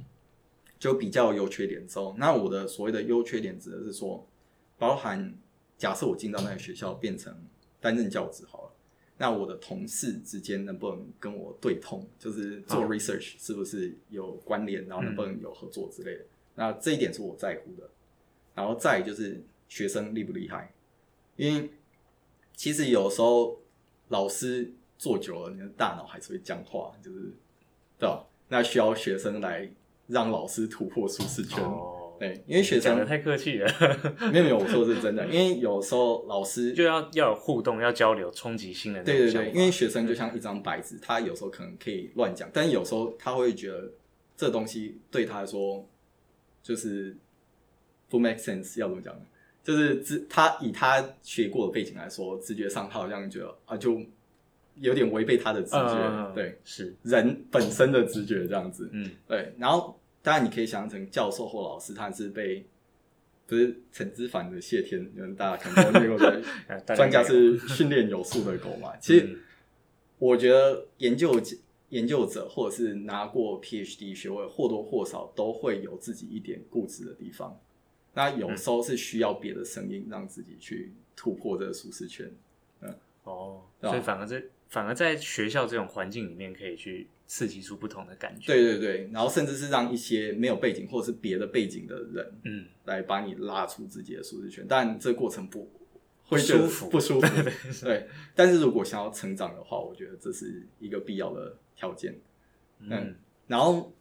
[0.80, 4.28] 就比较优缺点之后，那我的所谓的优缺点指的是说，
[4.78, 5.38] 包含
[5.78, 7.34] 假设我进到那个学校变成
[7.80, 8.73] 担任教职好了。
[9.18, 16.26] 那我的同事之间能不能跟我对通，就是做 research 是不是有关联，然后能不能有合作之类的？
[16.56, 17.90] 那这一点是我在乎的。
[18.56, 20.72] 然后再就是学生厉不厉害，
[21.38, 21.72] 因为
[22.56, 23.60] 其实有时候
[24.10, 27.34] 老师做久了，你的大脑还是会僵化，就是
[27.98, 28.24] 对吧？
[28.50, 29.68] 那需要学生来
[30.06, 31.64] 让老师突破舒适圈。
[31.64, 33.70] 哦，对，因为学生讲的太客气了，
[34.32, 39.04] 没有没有，我说的是真的，因为有时候老师就要要有互动，要交流，冲击性的。
[39.04, 43.92] 对对对，因为学生就像一张白纸，他有时候可能可以乱讲，但有时候他会觉得
[44.38, 45.86] 这东西对他来说
[46.62, 47.16] 就是
[48.10, 49.22] 不 make sense，要怎么讲呢？
[49.64, 54.00] 就是直他以他学过的背景来说，直觉上他好像觉得啊，就
[54.76, 60.00] 有点违背他的直觉，嗯、对，是人本身的直觉这样子，嗯，对，然后。
[60.24, 62.66] 当然，你可以想象成教授或老师，他是被
[63.46, 66.42] 不是陈之凡的谢天，因为大家可能都听过的
[66.96, 68.96] 专家是训练有素的狗嘛。
[69.02, 69.38] 其实，
[70.18, 71.38] 我觉得研究
[71.90, 77.60] 研究者或者是拿过 PhD 学位，或多或少都会有自己一点固执的地方。
[78.14, 82.32] 那有时候是需要别的声音，让自己去突破这个舒适圈。
[82.80, 87.10] 嗯，哦，所以反而在反而在学校这种环境里面，可以去。
[87.34, 95.68] 刺激出不同的感觉，对对对，然后甚至是让一些没有背景或者是别的背景的人，嗯，来把你拉出自己的舒适圈，但这个过程不
[96.28, 97.28] 会舒服，不舒服，
[97.84, 98.06] 对。
[98.36, 102.14] 但是如果想要成长的话，我觉得这是一个必要的条件，
[102.82, 102.90] 嗯。
[102.92, 103.16] 嗯
[103.48, 103.92] 然后，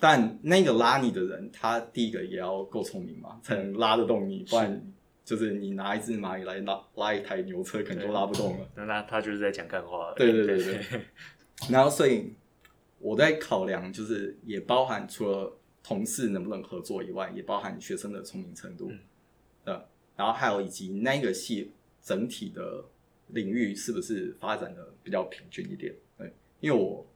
[0.00, 4.92] 但那个拉你的人，他第一个也要够聪明嘛，才能拉得动你，不然
[5.24, 8.68] 就是你拿一只蚂蚁来拉拉一台牛车，可能都拉不动了。
[8.74, 10.12] 那他就是在讲干话。
[10.16, 10.74] 对对对对。
[10.74, 11.00] 对
[11.70, 12.34] 然后，所以。
[13.02, 18.92] 我在考量，就是也包含除了同事能不能合作以外，也包含学生的聪明程度，
[19.64, 19.82] 嗯，
[20.16, 22.84] 然后还有以及那个系整体的
[23.28, 27.06] 领域是不是发展的比较平均一点，对，因为我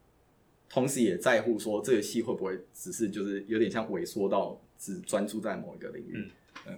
[0.67, 6.31] 同时也在乎说这个系会不会只是就是有点像萎缩到只专注在某一个领域，
[6.65, 6.75] 嗯，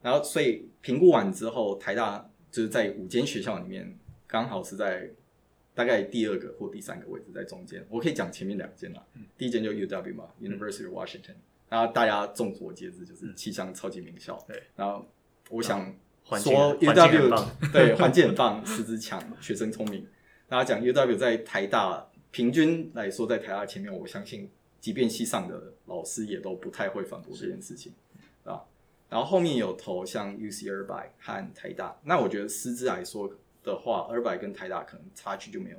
[0.00, 5.10] 然后所以评估完之后，台大就是在五间学校里面刚好是在。
[5.74, 9.02] 大概第二个或第三个位置在中间，我可以讲前面两间啦。
[9.14, 11.36] 嗯、第一间就 UW 嘛、嗯、University of Washington，
[11.70, 14.38] 然后大家众所皆知就是气象超级名校。
[14.46, 15.06] 对、嗯，然后
[15.48, 20.06] 我想说 UW 对环境很棒，师资强，学生聪明。
[20.46, 27.94] 大家讲 UW 在台大平均来说，在台大前面，我相信即便系上的老师也都不太会反驳这件事情
[28.44, 28.60] 啊。
[29.08, 33.32] 然后后面有投像 UC Irvine 和台大，那我觉得师资来说。
[33.62, 35.76] 的话，二百跟台大可能差距就没有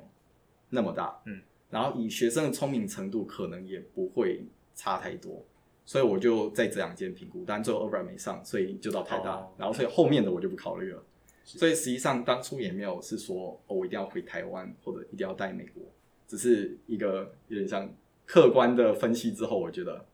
[0.70, 4.44] 那么大，嗯，然后以学生的聪明程度，可能也不会
[4.74, 5.44] 差太多，
[5.84, 11.02] 所以我就在这两间评估，但最后二百没上，所以就到台大，哦、然后所以后面的我就不考虑了，
[11.44, 15.82] 所以实际上当初也没有是说哦，我一定要回台湾或者一定要待美国，
[16.26, 17.92] 只是一个有点像
[18.24, 20.06] 客观的分析之后，我觉得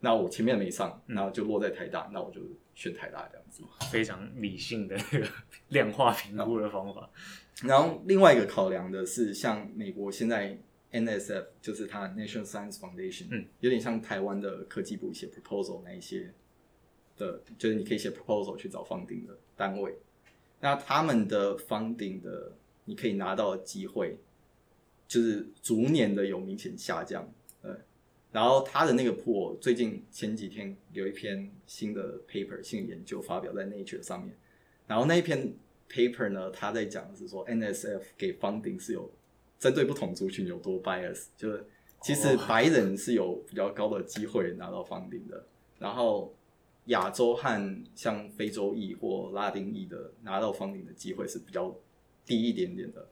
[0.00, 2.40] 那我前面没上，然后就落在台大，嗯、那我就。
[2.76, 5.26] 选台大这样子，非常理性的那个
[5.70, 7.10] 量化评估的方法。
[7.62, 10.56] 然后另外一个考量的是，像美国现在
[10.92, 16.32] NSF 就是它 National Science Foundation，嗯，有点像台湾的科技部写 proposal 那一些
[17.16, 19.98] 的，就是你可以写 proposal 去找 funding 的单位。
[20.60, 22.52] 那他们的 funding 的，
[22.84, 24.18] 你可以拿到的机会，
[25.08, 27.26] 就是逐年的有明显下降。
[28.36, 34.36] 然后他的那个 pool 最近前几天有一篇新的 paper 新的研究发表在 Nature 上面，
[34.86, 35.54] 然后那一篇
[35.88, 39.10] paper 呢，他在讲的是说 NSF 给 funding 是有
[39.58, 41.64] 针对不同族群有多 bias，就是
[42.02, 45.42] 其实白人是有比较高的机会拿到 funding 的，
[45.78, 46.34] 然后
[46.88, 51.74] 亚洲和像非洲裔或拉丁裔的拿到 funding 的机会是比较
[52.26, 53.08] 低一点点的。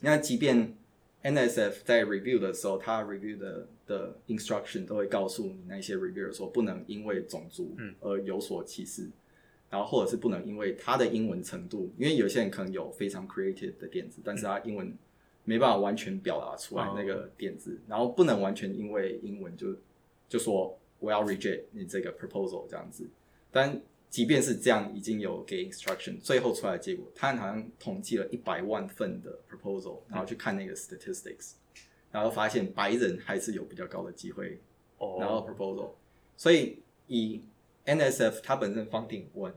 [0.00, 0.74] 那即便
[1.22, 9.12] NSF 在 review 的时候，他 review 的的 instruction 都会告诉你那些 reviewer 说，不能因为种族而有所歧视，嗯、
[9.70, 14.94] 然后或者是不能因为他的英文程度，因为有些人可能有非常 creative 的点子，但是他英文
[15.44, 19.74] 没办法完全表达出来那个点子，哦、然后不能完全因为英文就
[20.28, 23.08] 就说我要 reject 你这个 proposal 这样子。
[23.50, 31.52] 但即便是这样，已经有给 instruction，最后出来的结果，他好像统计了一百万份的 proposal，然后去看那个 statistics。
[32.10, 34.58] 然后发现白人还是有比较高的机会
[35.18, 35.90] 拿到 proposal，
[36.36, 37.42] 所以以
[37.84, 39.52] NSF 它本身 funding 稳，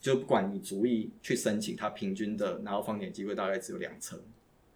[0.00, 4.18] 就不管你逐一去申请，它平均的拿到 funding 机会大概只有两成，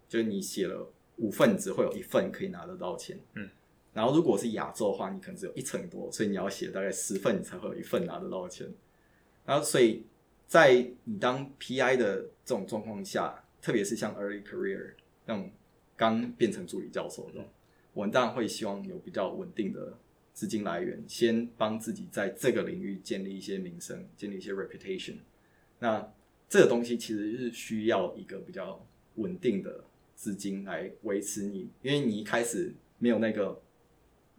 [0.09, 3.18] 就是你写了五份只会有一份可以拿得到钱。
[3.35, 3.48] 嗯，
[3.94, 8.68] 然后如果是亚洲的话，你可能只有一成多，所以你要写大概十份你才会有一份拿得到钱。
[9.44, 10.05] 然后所以
[10.46, 14.92] 在你当 PI 的这种状况下，特别是像 early career
[15.24, 15.50] 那种。
[15.96, 17.44] 刚变成助理教授的，
[17.92, 19.96] 我们当然会希望有比较稳定的
[20.35, 25.14] 资金来源，先帮自己在这个领域建立一些名声，建立一些 reputation。
[25.78, 26.12] 那
[26.48, 29.82] 这个东西其实是需要一个比较稳定的
[30.14, 33.61] 资金来维持你，因为你一开始没有那个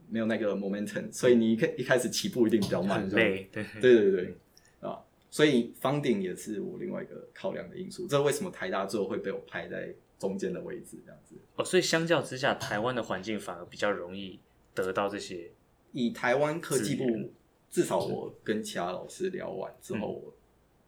[0.10, 4.36] 没有那个 momentum，所以你一开一开始起步一定比较慢，对对对对，
[4.80, 8.08] 啊，所以 funding 也是我另外一个考量的因素。
[8.08, 11.36] 这为什么台大最后会被我排在中间的位置这样子？
[11.56, 14.40] 哦，所以相较之下，台湾的环境反而比较容易
[14.74, 15.52] 得到这些。
[15.94, 17.32] 以台湾科技部，
[17.70, 20.34] 至少我跟其他老师聊完之后，我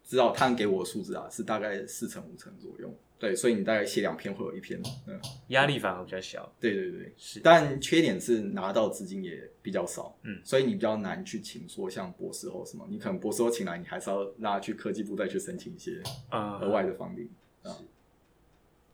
[0.03, 2.93] 知道他们给我的数字啊是大概四成五成左右。
[3.17, 6.49] 对，所以你大概写两篇会有一篇，嗯，压力反而比较小。
[6.57, 7.41] 对对对，是。
[7.41, 17.27] 但缺点是拿到资金也比较少，嗯，所以你比较难去请说像博士后什么，你可能博士后请来，你还是要让他去科技部再去申请一些额外的 funding。
[17.65, 17.71] 是。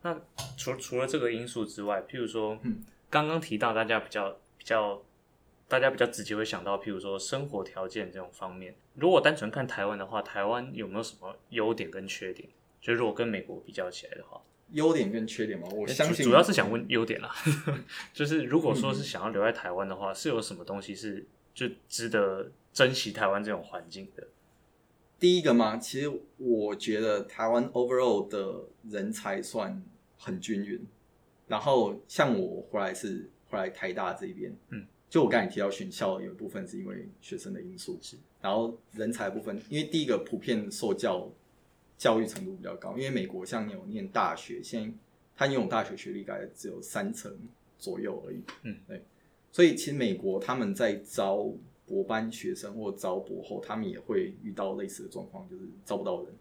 [0.06, 0.16] 那
[0.56, 5.02] 除除了这个因素之外，譬如说，嗯，刚刚提到大家比较比较，
[5.68, 12.48] 大家比较直接会想到，譬如说生活条件这种方面，如果单纯看台湾的话，台湾有没有什么优点跟缺点？
[12.80, 14.40] 就如果跟美国比较起来的话，
[14.74, 17.34] 优点跟缺点嘛，我相信主要是想问优点啦。
[18.14, 24.28] 就是如果说是想要留在台湾的话，嗯、是有什么东西是就值得珍惜台湾这种环境的？
[25.18, 29.82] 第一个嘛，其实我觉得台湾 overall 的人才算
[30.18, 30.80] 很均匀。
[31.48, 38.18] 然后像我回来是回来台大这边，嗯，就我刚才提到选校有一部分是因为学生的因素，是。
[38.42, 41.30] 然后人才部分，因为第一个普遍受教。
[41.98, 44.94] 教育程度比较高，因为美国像你有念大学，现在
[45.34, 47.34] 他拥有大学学历大概只有三成
[47.80, 48.42] 左右而已。
[48.64, 49.02] 嗯，对，
[49.50, 51.50] 所以其实美国他们在招
[51.86, 56.34] 博班学生或招博后，他们也会遇到类似的状况，就是招不到人。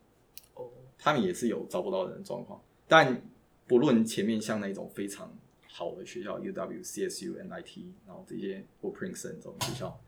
[0.55, 2.61] 哦，他们也是有招不到人的状况。
[2.89, 3.23] 但
[3.67, 5.37] 不论前面像那种非常
[5.69, 10.01] 好的学校，UW、CSU、NIT，然后这些或 Princeton 这种学校，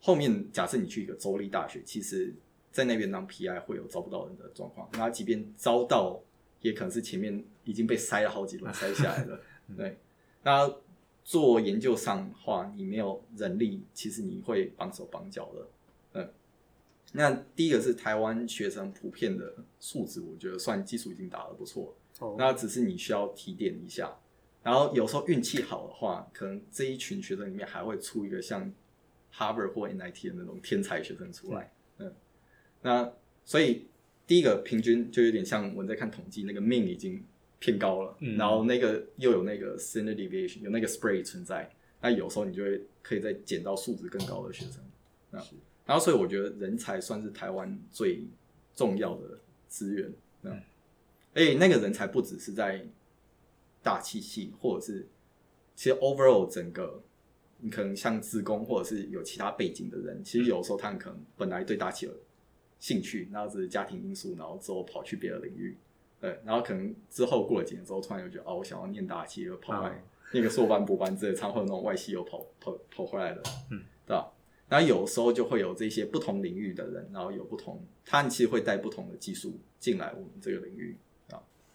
[0.00, 2.34] 后面假设你去一个州立大学，其实。
[2.72, 6.20] 在那边当 PI 会有招不到人的状况，那即便招到，
[6.60, 9.40] 也可能是前面已经被筛了好几轮 筛下来了。
[9.74, 9.96] 对，
[10.42, 10.70] 那
[11.24, 15.68] 做研究上的话，你没有人力，其实你会绑手绑脚的。
[16.20, 16.30] 嗯，
[17.14, 21.96] 那第一个是台湾学生普遍的素质，我觉得算基础已经打得不错。
[22.18, 22.34] Oh.
[22.38, 24.16] 那只是你需要提点一下，
[24.62, 28.72] 然后有时候运气好的话，可能这一群学生里面还会出一个像
[29.34, 31.70] Harvard 或 NIT 的那种天才学生出来。
[32.80, 33.12] 那
[33.44, 33.86] 所以
[34.26, 37.22] 第一个平均就有点像我们在看统计，那个 mean 已经
[37.58, 44.82] 偏高了，嗯、然后那个又有那个 standard deviation，有那个 spread 存在，那有时候你就会可以再捡到素质更高的学生。
[45.30, 45.38] 那
[45.84, 48.24] 然后所以我觉得人才算是台湾最
[48.74, 50.10] 重要的资源。
[51.36, 52.82] 那哎，那个人才不只是在
[53.82, 55.06] 大气系，或者是
[55.74, 57.02] 其实 overall 整个，
[57.58, 62.12] 你可能像自工或者是有其他背景的人，其实有时候他们可能本来对大气有
[62.80, 65.76] 兴趣，然后是家庭因素，然后之后跑去别的领域，
[66.20, 74.32] 对，然后可能之后过了几年之后，突然又觉得哦，我想要念大气，又跑来 那个硕班、博班之类，常会有那种外系又跑跑跑回来的，嗯，对吧？
[74.68, 81.05] 然后有时候就会有这些不同领域的人，然后有不同，他们其实会带不同的技术进来我们这个领域啊。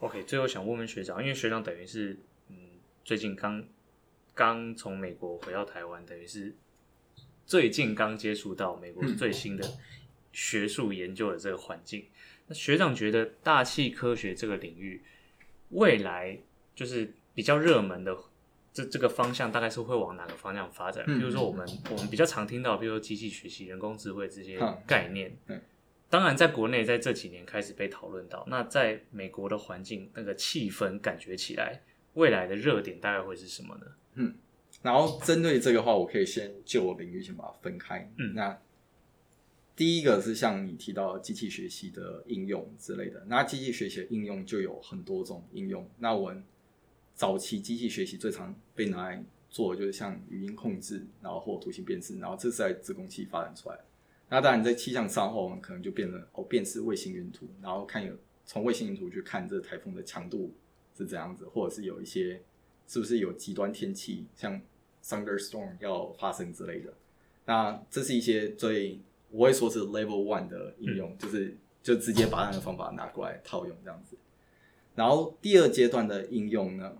[0.01, 2.55] OK，最后想问问学长，因为学长等于是嗯，
[3.03, 3.63] 最近刚
[4.35, 6.53] 刚从美国回到台湾，等于是
[7.45, 9.67] 最近刚接触到美国最新的。
[10.33, 12.05] 学术研究的这个环境，
[12.47, 15.03] 那学长觉得大气科学这个领域
[15.71, 16.39] 未来
[16.73, 18.17] 就是比较热门的
[18.71, 21.05] 这这个方向，大概是会往哪个方向发展？
[21.05, 25.37] 比如说我们我们比较常听到，比如说机器学习、人工智慧这些概念。
[26.11, 28.45] 当然在国内在这几年开始被讨论到。
[28.47, 31.81] 那在美国的环境，那个气氛感觉起来，
[32.13, 33.85] 未来的热点大概会是什么呢？
[34.15, 34.35] 嗯，
[34.83, 38.11] 然后针对这个话，我可以先就我领域先把它分开。
[38.17, 38.61] 嗯，那。
[39.73, 45.89] 第一个是像你提到机器学习的应用之类的，那机器学习的应用就有很多种应用。
[45.97, 46.43] 那我们
[47.15, 53.79] 早期机器学习最常被拿来做的就是像语音控制，然后或图形辨识，然后这是在资工器发展出来。
[54.31, 58.13] 那当然在气象上后，我们可能就变成哦，辨识卫星云图，然后看有
[58.45, 60.53] 从卫星云图去看这个台风的强度
[60.97, 62.41] 是怎样子，或者是有一些
[62.87, 64.61] 是不是有极端天气，像
[65.03, 66.93] thunderstorm 要发生之类的。
[67.45, 69.01] 那这是一些最
[69.31, 74.15] 我会说是 level one 的应用，嗯、就是就直接把那个方法拿过来套用这样子。
[74.95, 76.97] 然后第二阶段的应用呢，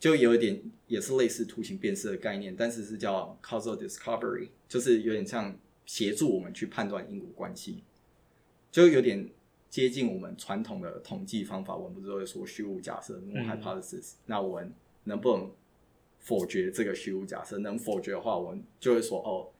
[0.00, 5.56] 就有一点也是类似图形辨识的概念，但是是叫 causal discovery，就是有点像
[5.86, 7.82] 协助我们去判断因果关系，
[8.70, 9.28] 就有点
[9.70, 11.76] 接近我们传统的统计方法。
[11.76, 14.72] 我们不是会说虚无假设 null hypothesis，那我们
[15.04, 15.50] 能不能
[16.18, 17.58] 否决这个虚无假设？
[17.58, 19.50] 能否决的话，我们就会说哦。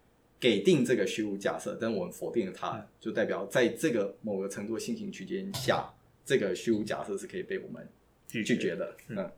[0.41, 5.91] 给定这个虚无假设，但我们否定了它，就代表在这个某个程度的线性区间下，
[6.23, 7.89] 这个虚无假设是可以被我们
[8.29, 8.95] 拒绝的。
[9.09, 9.33] 嗯，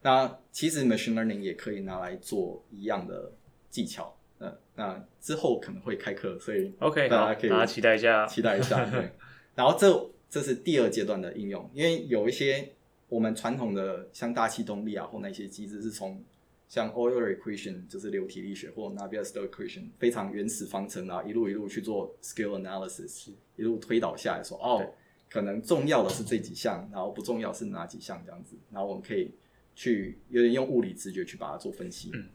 [0.00, 3.30] 那其实 machine learning 也可以拿来做一样的
[3.68, 4.16] 技巧。
[4.40, 8.84] 嗯，那之后可能会开课，所以 OK，大家可以大家期待一下，期待一下。
[8.90, 9.10] 对，
[9.54, 12.72] 然后这这是第二阶段的应用，因为有一些
[13.08, 16.22] 我们传统的像大气动力啊或那些机制是从
[16.68, 24.86] 像 Euler equation 就是流体力学或 Navier-Stokes equation 非常原始方程啊，一路一路去做 scale analysis，一路推导下来说哦，
[25.30, 29.30] 可能重要的是这几项，然后不重要是哪几项这样子，然后我们可以
[29.74, 32.10] 去有点用物理直觉去把它做分析。
[32.12, 32.28] 嗯，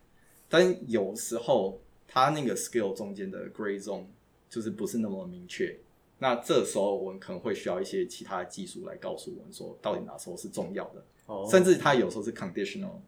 [0.50, 1.80] 但有时候
[2.14, 4.06] 它那个 scale 中间的 gray zone
[4.48, 5.76] 就是不是那么明确，
[6.20, 13.00] 那这时候我们可能会需要一些其他的技术来告诉我们说，到底哪时候是重要的，哦，甚至它有时候是 conditional。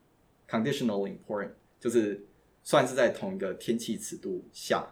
[0.47, 2.23] Conditional important 就是
[2.63, 4.87] 算是在同一个天气尺度下，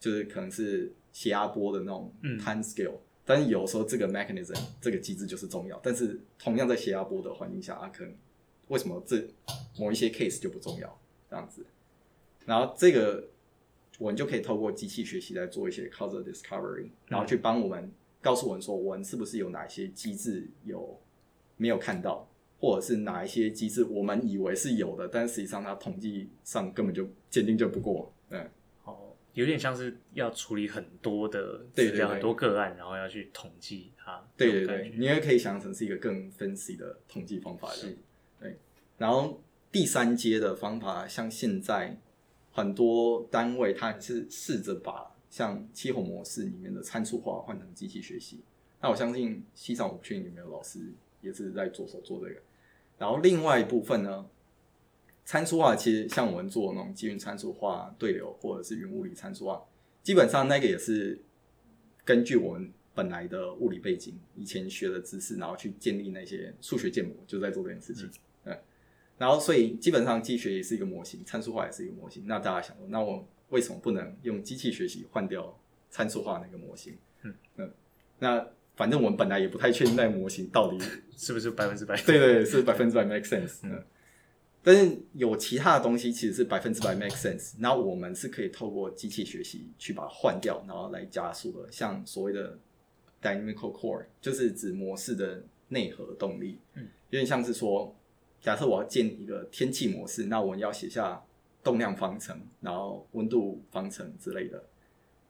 [0.00, 8.14] 就是可能是斜压波的那种 time scale，嗯，但是有时候这个 mechanism 这个机制就是重要，但是同样在斜压波的环境下，它可能
[8.68, 9.24] 为什么这
[9.78, 11.64] 某一些 case 就不重要这样子，
[12.48, 13.28] 然后这个
[13.98, 20.98] 我们就可以透过机器学习来做一些 causal discovery，然后去帮我们告诉我们说，我们是不是有哪些机制有
[21.56, 22.26] 没有看到。
[22.60, 28.12] 或者是哪一些机制，我们以为是有的，但实际上它统计上根本就鉴定就不过。
[28.30, 28.50] 嗯，
[28.82, 34.20] 哦，有点像是要处理很多的对对很多个案，然后要去统计它。
[34.36, 37.70] 对对对，你也可以想成是一个更分析的统计方法。
[37.70, 37.96] 是，
[38.40, 38.58] 对。
[38.96, 39.40] 然后
[39.70, 41.96] 第三阶的方法，像现在
[42.58, 48.40] 很多单位，它是试着把像气候模式里面的参数化换成机器学习。
[48.80, 50.80] 那我相信系上我不确定有没有老师
[51.20, 52.40] 也是在着手做这个。
[52.98, 54.26] 然后另外一部分呢，
[55.24, 59.64] 参数化其实像我们做那种基云参数化对流，或者是云物理参数化，
[60.02, 61.16] 基本上那个也是
[62.04, 68.10] 根据我们本来的物理背景、以前学的知识，然后去建立那些数学建模，就在做这件事情。
[69.18, 72.24] 然后所以基本上机器学也是一个模型，参数化也是一个模型。
[72.26, 75.58] 那大家想说，那我为什么不能用机器学习换掉
[75.90, 76.96] 参数化那个模型？
[77.22, 77.70] 嗯嗯，
[78.18, 78.48] 那。
[78.78, 80.78] 反正我们本来也不太确定那模型到底
[81.16, 83.58] 是不是百分之百，对对，是百分之百 make sense。
[83.64, 83.84] 嗯，
[84.62, 91.72] 但是有其他的东西其实是百分之百 make sense，那我们是可以透过机器学习去把它换掉，然后来加速的。
[91.72, 92.56] 像所谓的
[93.20, 96.60] dynamical core，就是指模式的内核动力。
[96.74, 97.92] 嗯，有点像是说，
[98.40, 101.22] 假设我要建一个天气模式，那我们要写下
[101.62, 104.64] 动量方程，然后温度方程之类的。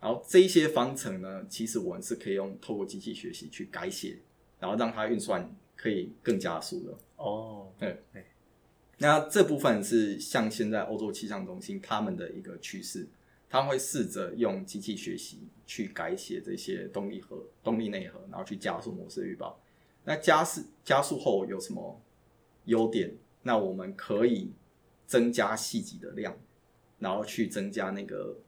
[0.01, 4.19] 然后这一些方程呢，其实我们是可以用透过机器学习去改写，
[4.61, 6.97] 然后让它运算可以更加速的。
[7.17, 8.25] 哦，对对。
[8.99, 13.09] 那这部分是像现在欧洲气象中心他们的一个趋势，
[13.49, 19.59] 他们会试着用机器学习去改写这些动力核、动力内核，然后去加速模式预报。
[20.05, 22.01] 那加速加速后有什么
[22.69, 23.13] 优点？
[23.43, 24.53] 那我们可以
[25.07, 26.39] 增加细节的量，
[26.99, 28.39] 然后去增加那个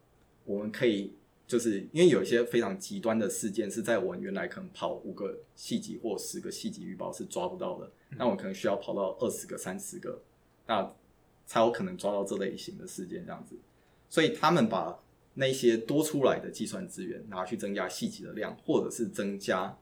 [0.45, 1.13] 我们可以。
[1.51, 10.23] 就是因为有一些非常极端的事件是在我们原来可能跑五个细节或十个细节预报是抓不到的，那我可能需要跑到二十个、三十个，
[10.69, 10.95] 那
[11.47, 13.57] 才有可能抓到这类型的事件这样子。
[14.09, 14.97] 所以他们把
[15.35, 19.77] 那些多出来的计算资源拿去增加细节的量，或者是增加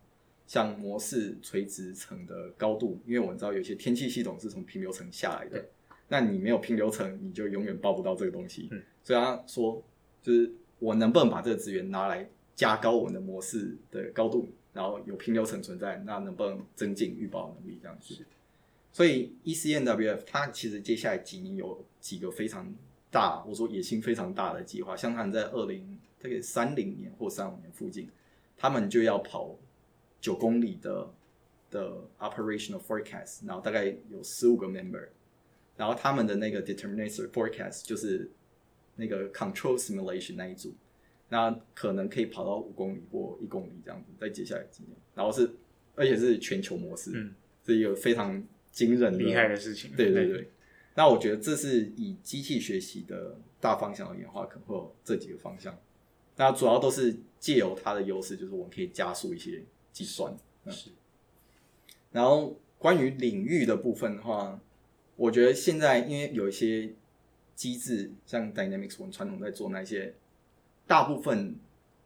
[0.49, 5.65] 像模式垂直层的高度，因为我们知道有些天气系统是从平流层下来的，
[6.09, 8.69] 那你没有平流层，你就永远报不到这个东西。
[9.05, 9.81] 所以他说
[10.21, 10.53] 就是。
[10.81, 12.25] 我能不能把这个资源拿来
[12.55, 18.17] 加高我们的模式的高度，然后有平流层存在，那能不能增进预报能力这样子？
[18.93, 22.73] 所以 ECNWF 它其实接下来几年有几个非常
[23.11, 28.09] 大，我说野心非常大的计划，像他们在二零这个三零年或三五年附近，
[28.57, 29.57] 他们就要跑
[30.21, 31.15] 九公里的
[31.71, 35.09] 的 operational forecast，然后大概有十五个 member，
[35.77, 38.31] 然后他们的那个 deterministic forecast 就是。
[39.01, 40.75] 那个 control simulation 那一组，
[41.29, 45.49] 那可能可以跑到五公里或一公里这样子，在接下来几年，然后是
[45.95, 47.33] 而且是全球模式，嗯，
[47.65, 48.43] 是一个非常
[48.73, 49.93] 惊人厉害的事情。
[49.95, 50.51] 对对对，对，
[50.97, 55.79] 那我觉得这是以机器学习的大方向而言的话，可能会有这几个方向。
[56.35, 59.63] 那主要都是借由它的优势，就是我们可以加速一些
[59.93, 60.37] 计算。
[60.69, 60.91] 是。
[62.13, 64.61] 然后关于领域的部分的话，
[65.17, 66.95] 我觉得现在因为有一些。
[67.59, 70.15] 机制像 Dynamics，我们传统在做那些，
[70.87, 71.57] 大部分，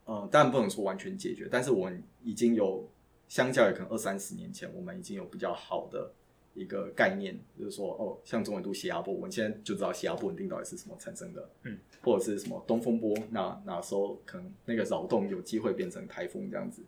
[0.07, 2.89] 呃，当然不能说完全解决，但是我们已经有
[3.29, 6.11] 相较于可能二三十年前，我们已经有比较好的
[6.55, 16.83] 一个概念，就是说，哦，像中纬度斜压波，我们现在就知道斜压不稳定到底是什么产生的，嗯，或者是什么东风波，那哪时候可能那个扰动有机会变成台风这样子，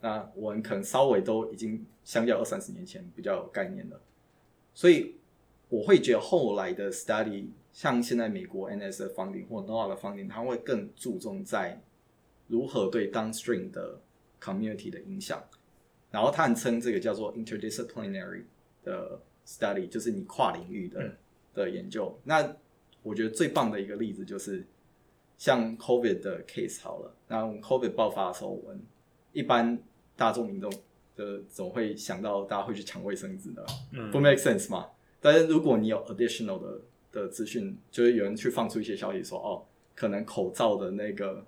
[0.00, 4.00] 那我们可能稍微都已经相较二三十年前比较有概念了，
[4.74, 5.16] 所以
[5.68, 7.48] 我会觉得后来的 study。
[7.70, 11.80] 像现在美国 NSF funding 或 NOAA 的 funding，它会更注重在
[12.48, 14.00] 如何对 downstream 的
[14.40, 15.40] community 的影响，
[16.10, 18.42] 然后他们称这个叫做 interdisciplinary
[18.82, 21.16] 的 study，就是你跨领域的、嗯、
[21.54, 22.18] 的研究。
[22.24, 22.56] 那
[23.04, 24.66] 我觉得最棒的一个例子就是
[25.36, 28.80] 像 COVID 的 case 好了，那我们 COVID 爆发的时候，我们
[29.38, 29.78] 一般
[30.16, 30.68] 大众民众
[31.14, 34.88] 的总会想到大家会去抢卫生纸的，嗯、不 make sense 嘛？
[35.20, 36.80] 但是如果你有 additional 的
[37.12, 39.64] 的资讯，就是有人去放出一些消息说，哦，
[39.94, 41.46] 可能口罩的那个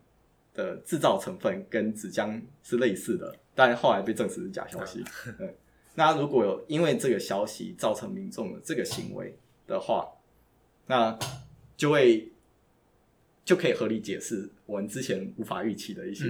[0.54, 5.02] 的制造成分跟纸浆是类似的，但后来被证实是假消息。
[5.40, 5.52] 嗯，
[5.96, 9.36] 那如果有因为这个消息造成民众的这个行为
[9.66, 10.08] 的话，
[10.86, 11.18] 那
[11.76, 12.30] 就会
[13.44, 16.24] 就可以合理解释我们之前无法预期的一些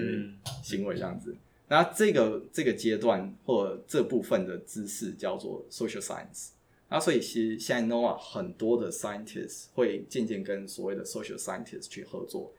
[0.63, 1.33] 行为这样子。
[1.33, 1.39] 嗯、
[1.71, 6.49] 那这个这个阶段或这部分的知识叫做 social science。
[6.89, 12.53] 那所以其实现在 NOAA 很多的 scientists 会渐渐跟所谓的 social scientists 去合作，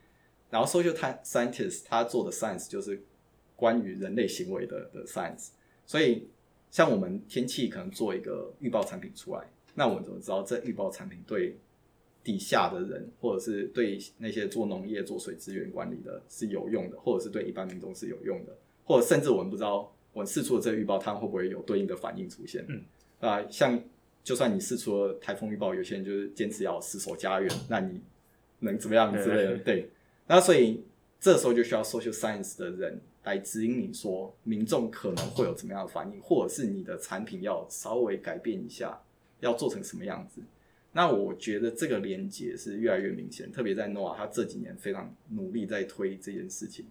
[0.50, 0.94] 然后 social
[1.26, 3.04] scientist 他做的 science 就是
[3.58, 5.50] 关于人类行为的的 science。
[5.86, 6.30] 所以
[6.70, 9.46] 像我们天气可能做一个预报产品出来，
[9.76, 11.58] 那我们怎么知道这预报产品对
[12.24, 18.56] 底下的人，或者是对那些做农业、做水资源管理的是有用的，或者是对一般民众是有用的，
[18.92, 22.66] 或者甚至我们不知道我们释出的这个预报，它会不会有对应的反应出现？
[22.68, 22.84] 嗯，
[23.20, 23.82] 啊、呃，像。
[24.24, 28.00] 就算你试出了台风预报，有些人就是坚持要死守家园，那你
[28.60, 29.58] 能怎么样之类的？
[29.58, 29.90] 对，
[30.28, 30.84] 那所以
[31.20, 38.96] 这时候就需要 social science 的人来指引你说，民众可能会有怎么样的反应，或者是你的产品要稍微改变一下，
[39.40, 40.40] 要做成什么样子。
[40.92, 46.86] 那我觉得这个连接是越来越明显，特别在 NOAA，他这几年非常努力在推这件事情。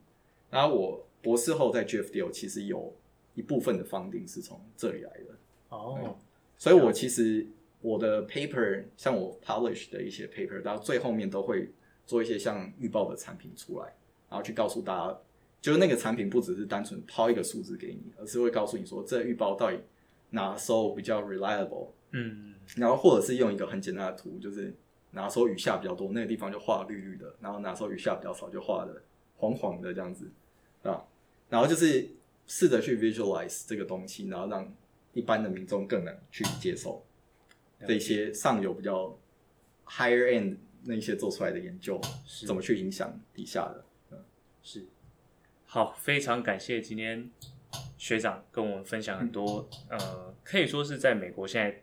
[0.51, 2.95] 然后我博士后在 Jeff Deal 其实有
[3.35, 5.37] 一部分的 funding 是从这里来的。
[5.69, 6.17] 哦。
[6.57, 7.47] 所以，我其实
[7.81, 11.71] 我的 paper，像我 publish 的一些 paper，到最后面都会
[12.05, 13.87] 做一些像预报的产品出来，
[14.29, 15.19] 然后去告诉大家，
[15.63, 19.79] 就是那个产品不只是单纯抛一个数字给你，而是会告诉你说，这个预报到底
[20.29, 24.75] 哪时候比较 reliable，嗯，然后或者是用一个很简单的图，就是
[25.13, 29.03] 哪时候雨下比较多，那个地方就画绿绿的，然后哪时候雨下比较少，就画的
[29.39, 30.31] 黄黄的这样子，
[30.83, 31.03] 啊，
[31.51, 32.09] 然后就是
[32.47, 34.75] 试着去 visualize 这个东西，然后让。
[35.13, 37.05] 一般的民众更能去接受
[37.85, 39.19] 这些上游比较
[39.85, 43.85] higher end 那些做出来的研究，是怎么去影响底下的？
[44.13, 44.25] 嗯，
[44.63, 44.87] 是。
[45.67, 47.29] 好，非常感谢今天
[47.99, 51.83] 学长跟我们分享很多，嗯、呃，可以说是在美国现在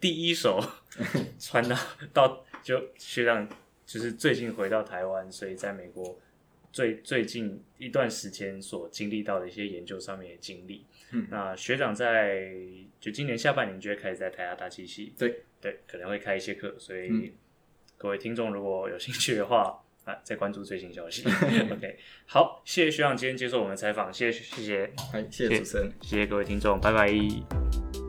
[0.00, 0.60] 第一手
[1.38, 1.76] 传到
[2.12, 3.48] 到就学长
[3.86, 6.18] 就是最近回到台湾，所以在美国。
[6.72, 12.52] 最最近一段时间所经历到的一些研究上面的经历，嗯，那学长在
[13.00, 15.42] 就今年下半年就会开始在台大大气系，对。
[15.62, 17.34] 对，可能会开一些课，所以
[17.98, 21.22] 各位听众如果有兴趣的话啊，再关注最新消息。
[21.70, 24.92] OK，好，谢谢学长今天接受我们的采访，谢谢谢谢，
[25.30, 27.99] 谢谢主持人，谢谢各位听众，拜拜。